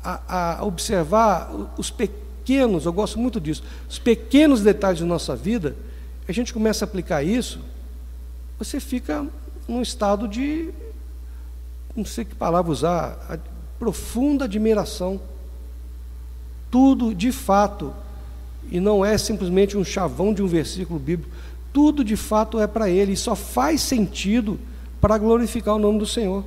[0.02, 5.76] a, a observar os pequenos, eu gosto muito disso, os pequenos detalhes da nossa vida,
[6.28, 7.60] a gente começa a aplicar isso,
[8.58, 9.26] você fica
[9.66, 10.72] num estado de,
[11.96, 13.40] não sei que palavra usar,
[13.78, 15.20] profunda admiração.
[16.72, 17.92] Tudo de fato,
[18.70, 21.30] e não é simplesmente um chavão de um versículo bíblico,
[21.70, 24.58] tudo de fato é para Ele, e só faz sentido
[24.98, 26.42] para glorificar o nome do Senhor.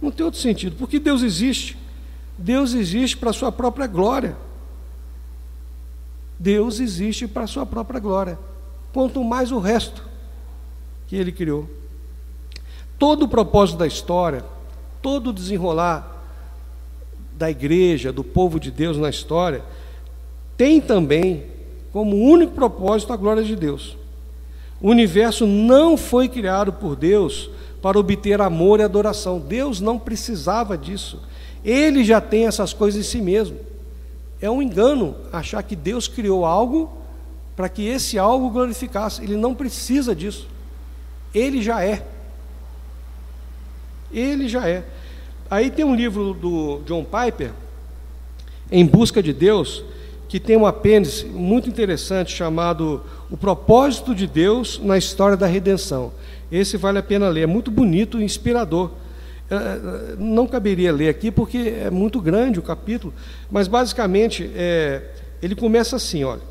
[0.00, 1.76] Não tem outro sentido, porque Deus existe.
[2.38, 4.34] Deus existe para a sua própria glória.
[6.38, 8.38] Deus existe para a sua própria glória.
[8.94, 10.08] Quanto mais o resto
[11.06, 11.68] que Ele criou.
[12.98, 14.42] Todo o propósito da história,
[15.02, 16.09] todo o desenrolar
[17.40, 19.62] da igreja, do povo de Deus na história,
[20.58, 21.44] tem também
[21.90, 23.96] como único propósito a glória de Deus.
[24.78, 27.50] O universo não foi criado por Deus
[27.80, 29.38] para obter amor e adoração.
[29.40, 31.22] Deus não precisava disso.
[31.64, 33.56] Ele já tem essas coisas em si mesmo.
[34.38, 36.92] É um engano achar que Deus criou algo
[37.56, 39.22] para que esse algo glorificasse.
[39.22, 40.46] Ele não precisa disso.
[41.34, 42.06] Ele já é.
[44.12, 44.84] Ele já é.
[45.50, 47.50] Aí tem um livro do John Piper,
[48.70, 49.82] Em Busca de Deus,
[50.28, 56.12] que tem um apêndice muito interessante chamado O Propósito de Deus na História da Redenção.
[56.52, 58.92] Esse vale a pena ler, é muito bonito e inspirador.
[59.50, 59.80] É, é,
[60.16, 63.12] não caberia ler aqui porque é muito grande o capítulo,
[63.50, 65.02] mas basicamente é,
[65.42, 66.42] ele começa assim: olha,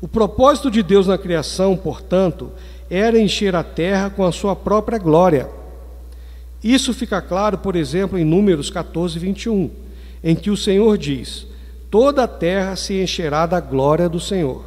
[0.00, 2.50] o propósito de Deus na criação, portanto,
[2.90, 5.59] era encher a terra com a sua própria glória.
[6.62, 9.70] Isso fica claro, por exemplo, em Números 14, 21,
[10.22, 11.46] em que o Senhor diz:
[11.90, 14.64] toda a terra se encherá da glória do Senhor.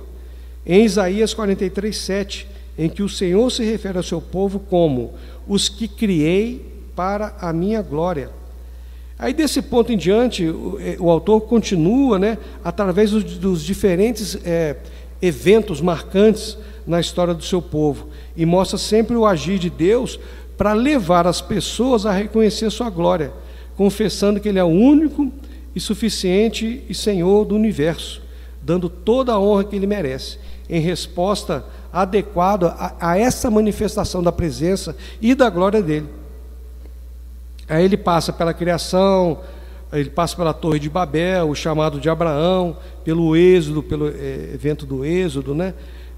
[0.65, 5.13] Em Isaías 43, 7, em que o Senhor se refere ao seu povo como
[5.47, 8.29] os que criei para a minha glória.
[9.17, 14.37] Aí desse ponto em diante, o, é, o autor continua, né, através dos, dos diferentes
[14.43, 14.77] é,
[15.21, 20.19] eventos marcantes na história do seu povo, e mostra sempre o agir de Deus
[20.57, 23.31] para levar as pessoas a reconhecer sua glória,
[23.75, 25.31] confessando que Ele é o único
[25.75, 28.21] e suficiente e Senhor do universo,
[28.61, 30.37] dando toda a honra que Ele merece,
[30.69, 36.07] em resposta adequada a, a essa manifestação da presença e da glória dele.
[37.67, 39.39] Aí ele passa pela criação,
[39.91, 44.85] ele passa pela Torre de Babel, o chamado de Abraão, pelo êxodo, pelo é, evento
[44.85, 45.73] do êxodo, né?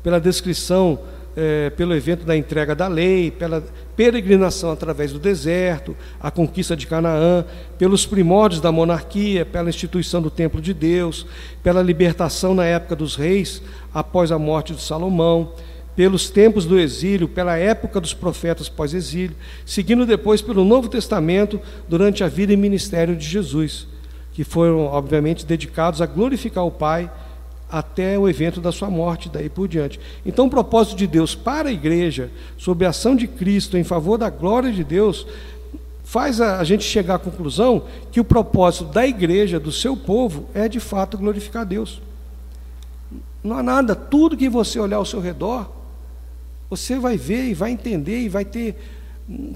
[0.06, 1.00] pela descrição,
[1.36, 3.64] é, pelo evento da entrega da lei, pela
[3.96, 7.46] peregrinação através do deserto, a conquista de Canaã,
[7.78, 11.26] pelos primórdios da monarquia, pela instituição do templo de Deus,
[11.62, 13.62] pela libertação na época dos reis,
[13.94, 15.54] após a morte de Salomão,
[15.96, 22.24] pelos tempos do exílio, pela época dos profetas pós-exílio, seguindo depois pelo Novo Testamento durante
[22.24, 23.88] a vida e ministério de Jesus,
[24.34, 27.10] que foram, obviamente, dedicados a glorificar o Pai
[27.70, 30.00] até o evento da sua morte, daí por diante.
[30.26, 34.18] Então, o propósito de Deus para a igreja, sob a ação de Cristo em favor
[34.18, 35.26] da glória de Deus,
[36.04, 40.70] faz a gente chegar à conclusão que o propósito da igreja, do seu povo, é
[40.70, 42.02] de fato glorificar Deus.
[43.44, 45.70] Não há nada, tudo que você olhar ao seu redor,
[46.70, 48.76] você vai ver e vai entender e vai ter,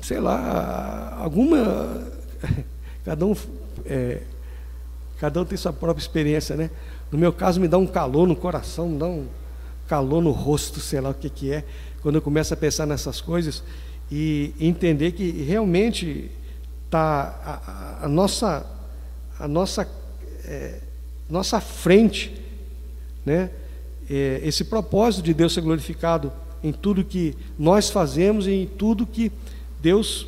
[0.02, 2.08] sei lá, alguma.
[3.06, 3.36] Cada um,
[3.86, 4.22] é,
[5.20, 6.70] cada um tem sua própria experiência, né?
[7.12, 9.28] No meu caso, me dá um calor no coração, dá um
[9.88, 11.66] calor no rosto, sei lá o que, que é,
[12.02, 13.64] quando eu começo a pensar nessas coisas
[14.12, 16.32] e entender que realmente
[16.90, 18.66] tá a, a, a nossa
[19.40, 19.88] a nossa
[20.46, 20.80] é,
[21.30, 22.34] nossa frente,
[23.26, 23.50] né?
[24.10, 26.32] É, esse propósito de Deus ser glorificado
[26.64, 29.32] em tudo que nós fazemos e em tudo que
[29.80, 30.28] Deus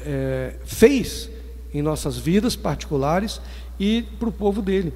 [0.00, 1.28] é, fez
[1.72, 3.40] em nossas vidas particulares
[3.78, 4.92] e para o povo dele.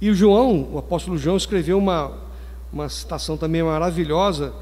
[0.00, 2.12] E o João, o apóstolo João, escreveu uma,
[2.72, 4.52] uma citação também maravilhosa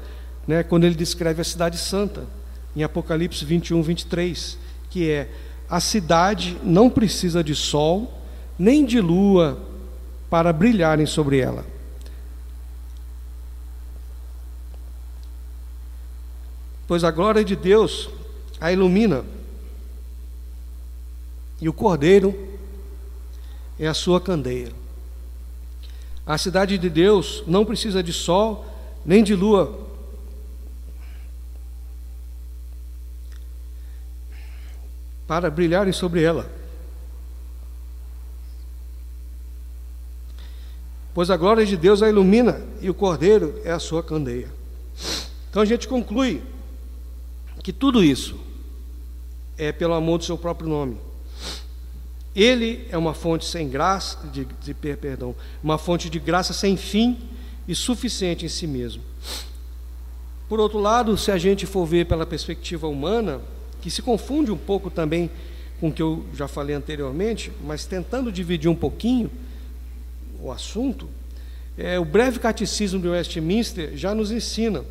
[0.47, 2.25] né, quando ele descreve a cidade santa,
[2.75, 4.57] em Apocalipse 21, 23,
[4.89, 5.29] que é:
[5.69, 8.13] a cidade não precisa de sol
[8.57, 9.59] nem de lua
[10.29, 11.65] para brilharem sobre ela.
[16.87, 18.09] Pois a glória de Deus
[18.59, 19.25] a ilumina,
[21.59, 22.57] e o cordeiro
[23.79, 24.71] é a sua candeia.
[26.25, 28.65] A cidade de Deus não precisa de sol
[29.05, 29.85] nem de lua
[35.27, 36.49] para brilharem sobre ela.
[41.13, 44.49] Pois a glória de Deus a ilumina e o cordeiro é a sua candeia.
[45.49, 46.43] Então a gente conclui
[47.63, 48.37] que tudo isso
[49.57, 50.97] é pelo amor do seu próprio nome.
[52.35, 55.33] Ele é uma fonte sem graça, de, de perdão,
[55.63, 57.17] uma fonte de graça sem fim
[57.67, 59.01] e suficiente em si mesmo.
[60.49, 63.39] Por outro lado, se a gente for ver pela perspectiva humana,
[63.81, 65.31] que se confunde um pouco também
[65.79, 69.31] com o que eu já falei anteriormente, mas tentando dividir um pouquinho
[70.41, 71.09] o assunto,
[71.77, 74.83] é, o breve catecismo de Westminster já nos ensina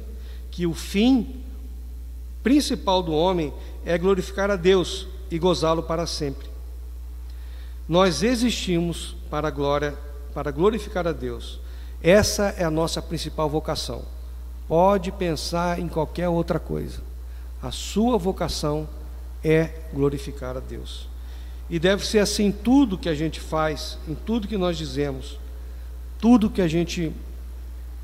[0.50, 1.36] que o fim
[2.42, 3.52] principal do homem
[3.84, 6.53] é glorificar a Deus e gozá-lo para sempre.
[7.88, 9.94] Nós existimos para a glória,
[10.32, 11.60] para glorificar a Deus.
[12.02, 14.02] Essa é a nossa principal vocação.
[14.66, 17.00] Pode pensar em qualquer outra coisa.
[17.62, 18.88] A sua vocação
[19.42, 21.08] é glorificar a Deus.
[21.68, 25.38] E deve ser assim tudo que a gente faz, em tudo que nós dizemos,
[26.18, 27.12] tudo que a gente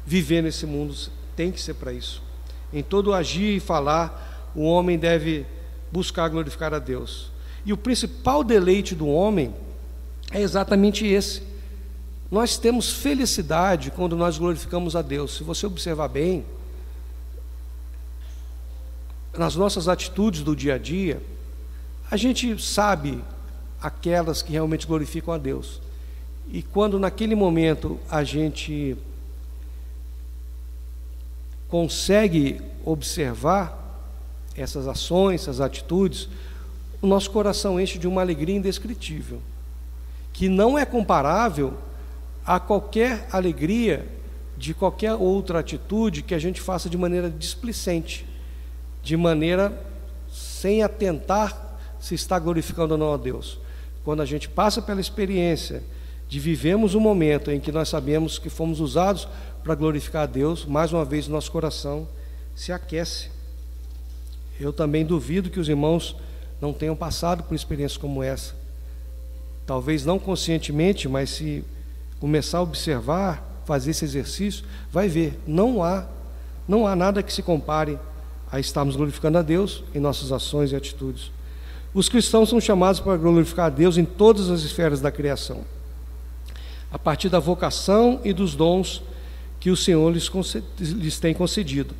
[0.05, 0.95] viver nesse mundo
[1.35, 2.23] tem que ser para isso.
[2.73, 5.47] Em todo agir e falar, o homem deve
[5.91, 7.31] buscar glorificar a Deus.
[7.65, 9.55] E o principal deleite do homem
[10.31, 11.43] é exatamente esse.
[12.31, 15.37] Nós temos felicidade quando nós glorificamos a Deus.
[15.37, 16.45] Se você observar bem,
[19.37, 21.23] nas nossas atitudes do dia a dia,
[22.11, 23.23] a gente sabe
[23.81, 25.81] aquelas que realmente glorificam a Deus.
[26.53, 28.97] E quando naquele momento a gente
[31.69, 33.79] consegue observar
[34.57, 36.29] essas ações, essas atitudes,
[37.01, 39.41] o nosso coração enche de uma alegria indescritível,
[40.41, 41.75] que não é comparável
[42.47, 44.09] a qualquer alegria
[44.57, 48.25] de qualquer outra atitude que a gente faça de maneira displicente
[49.03, 49.79] de maneira
[50.33, 53.61] sem atentar se está glorificando ou não a Deus.
[54.03, 55.83] Quando a gente passa pela experiência
[56.27, 59.29] de vivemos um momento em que nós sabemos que fomos usados
[59.63, 62.09] para glorificar a Deus, mais uma vez nosso coração
[62.57, 63.31] se aquece.
[64.59, 66.17] Eu também duvido que os irmãos
[66.63, 68.59] não tenham passado por experiências como essa.
[69.71, 71.63] Talvez não conscientemente, mas se
[72.19, 76.09] começar a observar, fazer esse exercício, vai ver, não há
[76.67, 77.97] não há nada que se compare
[78.51, 81.31] a estarmos glorificando a Deus em nossas ações e atitudes.
[81.95, 85.61] Os cristãos são chamados para glorificar a Deus em todas as esferas da criação,
[86.91, 89.01] a partir da vocação e dos dons
[89.61, 90.29] que o Senhor lhes,
[90.81, 91.95] lhes tem concedido.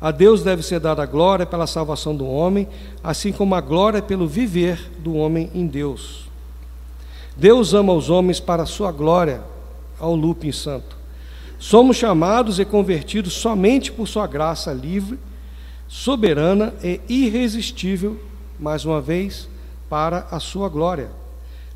[0.00, 2.68] A Deus deve ser dada a glória pela salvação do homem,
[3.02, 6.25] assim como a glória pelo viver do homem em Deus.
[7.36, 9.42] Deus ama os homens para a sua glória,
[9.98, 10.96] ao lupin santo.
[11.58, 15.18] Somos chamados e convertidos somente por sua graça livre
[15.88, 18.20] soberana e irresistível,
[18.58, 19.48] mais uma vez,
[19.88, 21.10] para a sua glória.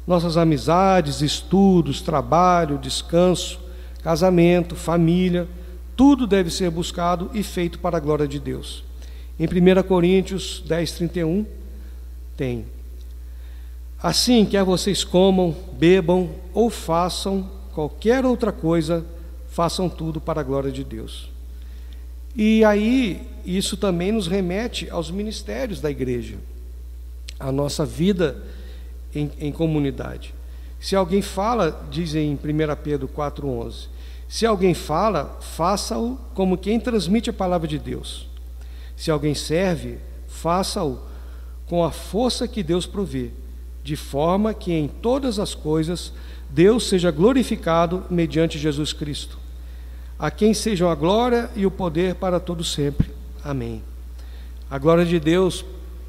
[0.07, 3.61] Nossas amizades, estudos, trabalho, descanso,
[4.03, 5.47] casamento, família,
[5.97, 8.83] tudo deve ser buscado e feito para a glória de Deus.
[9.39, 11.47] Em 1 Coríntios 10, 31,
[12.37, 12.65] tem.
[14.03, 19.05] Assim, quer vocês comam, bebam ou façam qualquer outra coisa,
[19.49, 21.31] façam tudo para a glória de Deus.
[22.35, 26.37] E aí, isso também nos remete aos ministérios da igreja,
[27.39, 28.43] a nossa vida
[29.15, 30.35] em, em comunidade.
[30.81, 32.39] Se alguém fala, diz em 1
[32.83, 33.89] Pedro 4,11,
[34.29, 38.29] se alguém fala, faça-o como quem transmite a palavra de Deus.
[38.97, 41.01] Se alguém serve, faça-o
[41.67, 43.31] com a força que Deus provê,
[43.91, 46.13] de forma que em todas as coisas
[46.49, 49.37] Deus seja glorificado mediante Jesus Cristo
[50.17, 53.11] a quem sejam a glória e o poder para todo sempre.
[53.43, 53.83] Amém.
[54.71, 55.65] A glória de Deus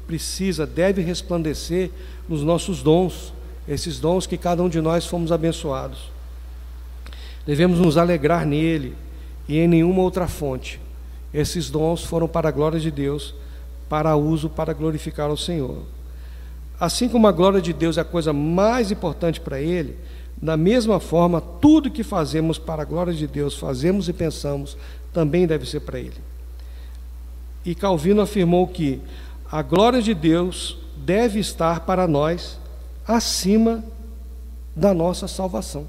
[0.06, 1.90] precisa, deve resplandecer
[2.28, 3.32] nos nossos dons,
[3.66, 6.10] esses dons que cada um de nós fomos abençoados.
[7.46, 8.94] Devemos nos alegrar nele
[9.48, 10.78] e em nenhuma outra fonte.
[11.32, 13.34] Esses dons foram para a glória de Deus,
[13.88, 15.82] para uso para glorificar o Senhor.
[16.82, 19.96] Assim como a glória de Deus é a coisa mais importante para ele,
[20.36, 24.76] da mesma forma, tudo que fazemos para a glória de Deus, fazemos e pensamos,
[25.12, 26.16] também deve ser para Ele.
[27.64, 29.00] E Calvino afirmou que
[29.48, 32.58] a glória de Deus deve estar para nós
[33.06, 33.84] acima
[34.74, 35.86] da nossa salvação.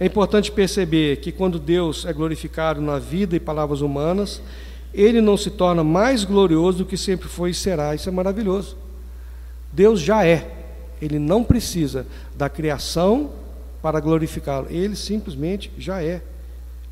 [0.00, 4.42] É importante perceber que quando Deus é glorificado na vida e palavras humanas,
[4.92, 7.94] ele não se torna mais glorioso do que sempre foi e será.
[7.94, 8.76] Isso é maravilhoso.
[9.72, 10.50] Deus já é.
[11.00, 13.30] Ele não precisa da criação
[13.80, 14.66] para glorificá-lo.
[14.68, 16.22] Ele simplesmente já é.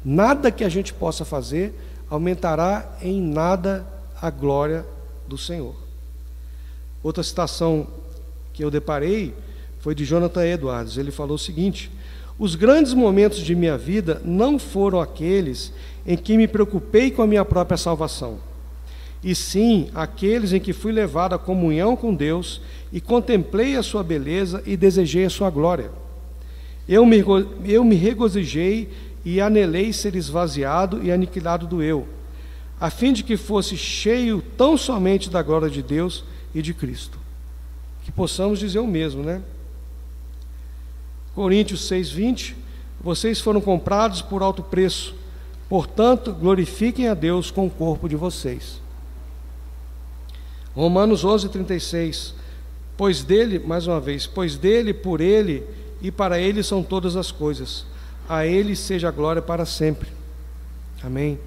[0.04, 1.74] Nada que a gente possa fazer
[2.08, 3.86] aumentará em nada
[4.20, 4.86] a glória
[5.26, 5.74] do Senhor.
[7.02, 7.86] Outra citação
[8.52, 9.34] que eu deparei
[9.80, 10.96] foi de Jonathan Edwards.
[10.96, 11.90] Ele falou o seguinte:
[12.38, 15.72] os grandes momentos de minha vida não foram aqueles
[16.08, 18.38] em que me preocupei com a minha própria salvação,
[19.22, 24.02] e sim aqueles em que fui levado à comunhão com Deus e contemplei a sua
[24.02, 25.90] beleza e desejei a sua glória.
[26.88, 27.22] Eu me,
[27.66, 28.88] eu me regozijei
[29.22, 32.08] e anelei ser esvaziado e aniquilado do eu,
[32.80, 37.18] a fim de que fosse cheio tão somente da glória de Deus e de Cristo.
[38.02, 39.42] Que possamos dizer o mesmo, né?
[41.34, 42.54] Coríntios 6:20,
[42.98, 45.17] vocês foram comprados por alto preço.
[45.68, 48.80] Portanto, glorifiquem a Deus com o corpo de vocês.
[50.74, 52.34] Romanos 11:36,
[52.96, 55.64] pois dele, mais uma vez, pois dele, por ele
[56.00, 57.84] e para ele são todas as coisas.
[58.28, 60.08] A ele seja a glória para sempre.
[61.02, 61.38] Amém.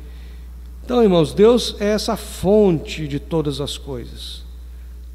[0.83, 4.43] Então, irmãos, Deus é essa fonte de todas as coisas.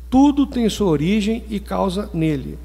[0.08, 2.58] Tudo tem sua origem e causa nele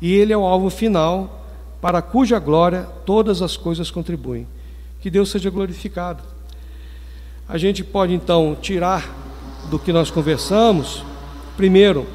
[0.00, 1.44] e Ele é o alvo final
[1.80, 4.46] para cuja glória todas as coisas contribuem.
[5.00, 6.22] Que Deus seja glorificado.
[7.48, 9.08] A gente pode então tirar
[9.70, 11.04] do que nós conversamos,
[11.56, 12.06] primeiro,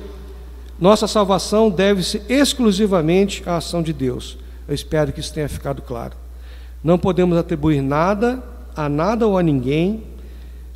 [0.79, 4.37] nossa salvação deve-se exclusivamente à ação de Deus.
[4.67, 6.15] Eu espero que isso tenha ficado claro.
[6.83, 8.43] Não podemos atribuir nada
[8.75, 10.03] a nada ou a ninguém,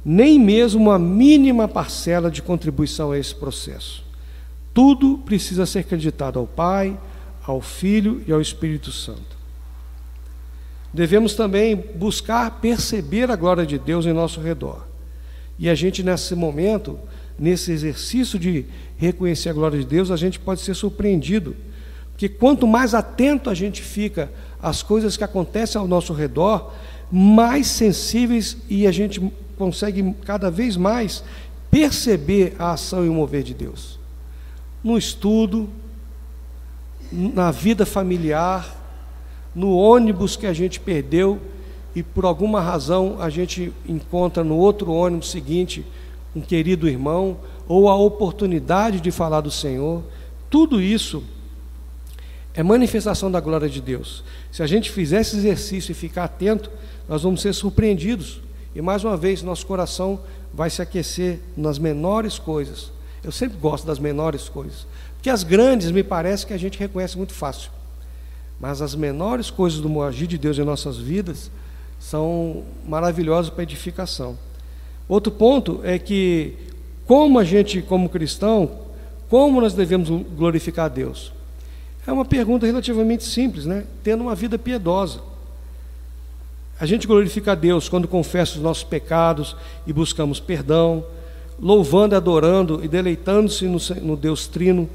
[0.03, 4.03] nem mesmo uma mínima parcela de contribuição a esse processo.
[4.73, 6.97] Tudo precisa ser acreditado ao Pai,
[7.45, 9.34] ao Filho e ao Espírito Santo.
[10.95, 14.87] Devemos também buscar perceber a glória de Deus em nosso redor.
[15.59, 16.97] E a gente, nesse momento,
[17.37, 18.65] nesse exercício de
[18.95, 21.53] reconhecer a glória de Deus, a gente pode ser surpreendido.
[22.13, 24.31] Porque quanto mais atento a gente fica
[24.61, 26.73] às coisas que acontecem ao nosso redor,
[27.11, 29.21] mais sensíveis e a gente
[29.57, 31.25] consegue cada vez mais
[31.69, 33.99] perceber a ação e o mover de Deus
[34.85, 35.67] no estudo,
[37.11, 38.84] na vida familiar,
[39.55, 41.39] no ônibus que a gente perdeu
[41.95, 45.85] e por alguma razão a gente encontra no outro ônibus seguinte
[46.35, 47.37] um querido irmão
[47.67, 50.03] ou a oportunidade de falar do Senhor.
[50.49, 51.23] Tudo isso
[52.53, 54.23] é manifestação da glória de Deus.
[54.51, 56.69] Se a gente fizer esse exercício e ficar atento,
[57.07, 58.41] nós vamos ser surpreendidos.
[58.75, 60.19] E mais uma vez, nosso coração
[60.53, 62.93] vai se aquecer nas menores coisas
[63.25, 64.85] eu sempre gosto das menores coisas.
[65.15, 67.71] Porque as grandes me parece que a gente reconhece muito fácil.
[68.59, 71.51] Mas as menores coisas do agir de Deus em nossas vidas
[71.99, 74.37] são maravilhosas para edificação.
[75.07, 76.53] Outro ponto é que,
[77.05, 78.79] como a gente, como cristão,
[79.29, 81.31] como nós devemos glorificar a Deus?
[82.07, 83.85] É uma pergunta relativamente simples, né?
[84.03, 85.19] Tendo uma vida piedosa.
[86.79, 89.55] A gente glorifica a Deus quando confessa os nossos pecados
[89.87, 91.05] e buscamos perdão,
[91.59, 94.89] louvando, adorando e deleitando-se no, Deus Trino,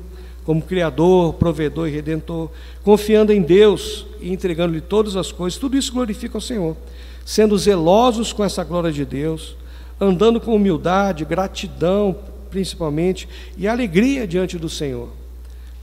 [0.50, 2.50] como Criador, Provedor e Redentor,
[2.82, 6.76] confiando em Deus e entregando-lhe todas as coisas, tudo isso glorifica o Senhor,
[7.24, 9.54] sendo zelosos com essa glória de Deus,
[10.00, 12.16] andando com humildade, gratidão,
[12.50, 15.10] principalmente, e alegria diante do Senhor,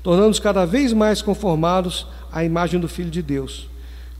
[0.03, 3.69] tornando-nos cada vez mais conformados à imagem do Filho de Deus,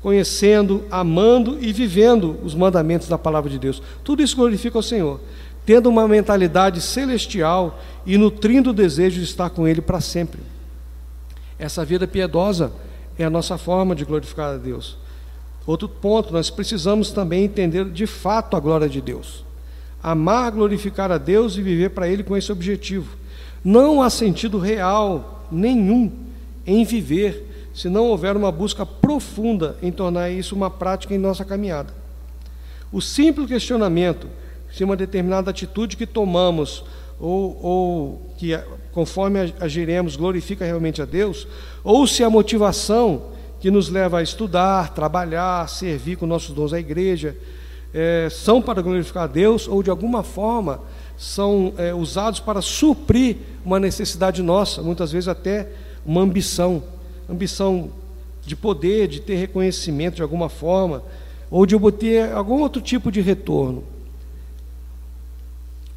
[0.01, 3.81] conhecendo, amando e vivendo os mandamentos da palavra de Deus.
[4.01, 5.19] Tudo isso glorifica o Senhor
[5.68, 10.39] tendo uma mentalidade celestial e nutrindo o desejo de estar com Ele para sempre.
[11.59, 12.72] Essa vida piedosa
[13.20, 14.97] é a nossa forma de glorificar a Deus.
[15.65, 19.43] Outro ponto, nós precisamos também entender de fato a glória de Deus.
[20.01, 23.18] Amar, glorificar a Deus e viver para Ele com esse objetivo.
[23.61, 26.09] Não há sentido real nenhum
[26.65, 31.43] em viver se não houver uma busca profunda em tornar isso uma prática em nossa
[31.43, 31.93] caminhada.
[32.89, 34.28] O simples questionamento
[34.78, 36.84] se uma determinada atitude que tomamos
[37.19, 38.55] ou, ou que
[38.91, 41.47] conforme agiremos glorifica realmente a Deus,
[41.84, 46.80] ou se a motivação que nos leva a estudar, trabalhar, servir com nossos dons à
[46.80, 47.36] igreja,
[47.91, 50.80] é, são para glorificar a Deus ou de alguma forma
[51.17, 55.69] são é, usados para suprir uma necessidade nossa, muitas vezes até
[56.05, 56.84] uma ambição,
[57.28, 57.89] ambição
[58.45, 61.01] de poder, de ter reconhecimento de alguma forma,
[61.49, 63.96] ou de obter algum outro tipo de retorno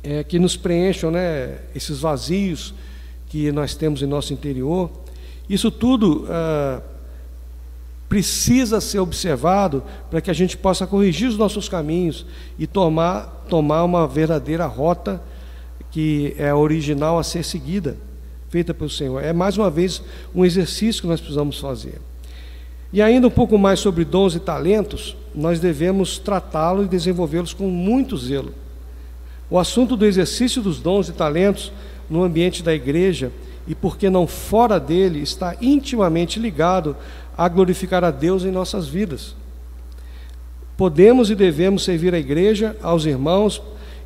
[0.02, 2.74] é, que nos preencham né, esses vazios
[3.28, 4.90] que nós temos em nosso interior.
[5.48, 6.80] Isso tudo ah,
[8.08, 12.26] precisa ser observado para que a gente possa corrigir os nossos caminhos
[12.58, 15.22] e tomar, tomar uma verdadeira rota
[15.92, 17.96] que é original a ser seguida,
[18.48, 19.22] feita pelo Senhor.
[19.22, 20.02] É mais uma vez
[20.34, 22.00] um exercício que nós precisamos fazer.
[22.92, 27.68] E ainda um pouco mais sobre dons e talentos, nós devemos tratá-los e desenvolvê-los com
[27.68, 28.52] muito zelo.
[29.50, 31.72] O assunto do exercício dos dons e talentos
[32.08, 33.32] no ambiente da igreja
[33.66, 36.96] e por que não fora dele está intimamente ligado
[37.36, 39.34] a glorificar a Deus em nossas vidas.
[40.76, 43.60] Podemos e devemos servir a igreja, aos irmãos,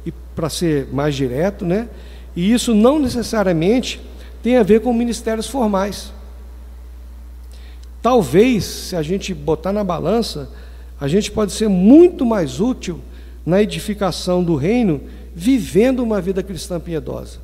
[0.05, 1.89] e para ser mais direto, né?
[2.35, 4.01] E isso não necessariamente
[4.43, 6.13] tem a ver com ministérios formais.
[8.03, 10.51] Talvez, se a gente botar na balança,
[11.01, 13.01] a gente pode ser muito mais útil
[13.47, 15.01] na edificação do reino
[15.35, 17.39] vivendo uma vida cristã piedosa.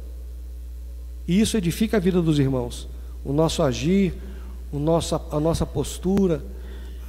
[1.26, 2.88] E isso edifica a vida dos irmãos.
[3.24, 4.14] O nosso agir,
[4.72, 6.42] o nosso, a nossa postura,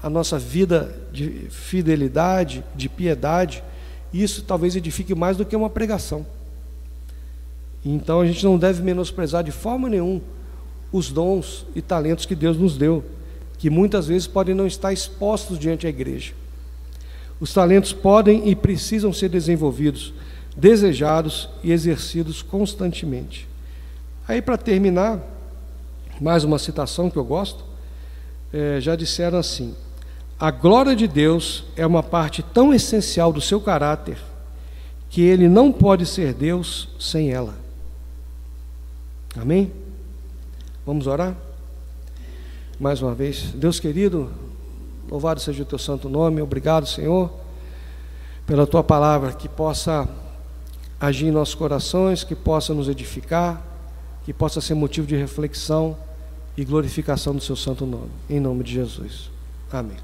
[0.01, 3.63] a nossa vida de fidelidade, de piedade,
[4.13, 6.25] isso talvez edifique mais do que uma pregação.
[7.85, 10.21] Então a gente não deve menosprezar de forma nenhuma
[10.91, 13.03] os dons e talentos que Deus nos deu,
[13.57, 16.33] que muitas vezes podem não estar expostos diante da igreja.
[17.39, 20.13] Os talentos podem e precisam ser desenvolvidos,
[20.55, 23.47] desejados e exercidos constantemente.
[24.27, 25.19] Aí, para terminar,
[26.19, 27.63] mais uma citação que eu gosto,
[28.53, 29.75] é, já disseram assim:
[30.39, 34.17] a glória de Deus é uma parte tão essencial do seu caráter
[35.09, 37.55] que ele não pode ser Deus sem ela.
[39.35, 39.71] Amém?
[40.85, 41.35] Vamos orar?
[42.79, 44.31] Mais uma vez, Deus querido,
[45.09, 47.31] louvado seja o teu santo nome, obrigado, Senhor,
[48.47, 50.09] pela tua palavra que possa
[51.01, 53.59] agir em nossos corações, que possa nos edificar,
[54.23, 55.97] que possa ser motivo de reflexão
[56.55, 58.11] e glorificação do seu santo nome.
[58.29, 59.31] Em nome de Jesus.
[59.71, 59.97] Amém.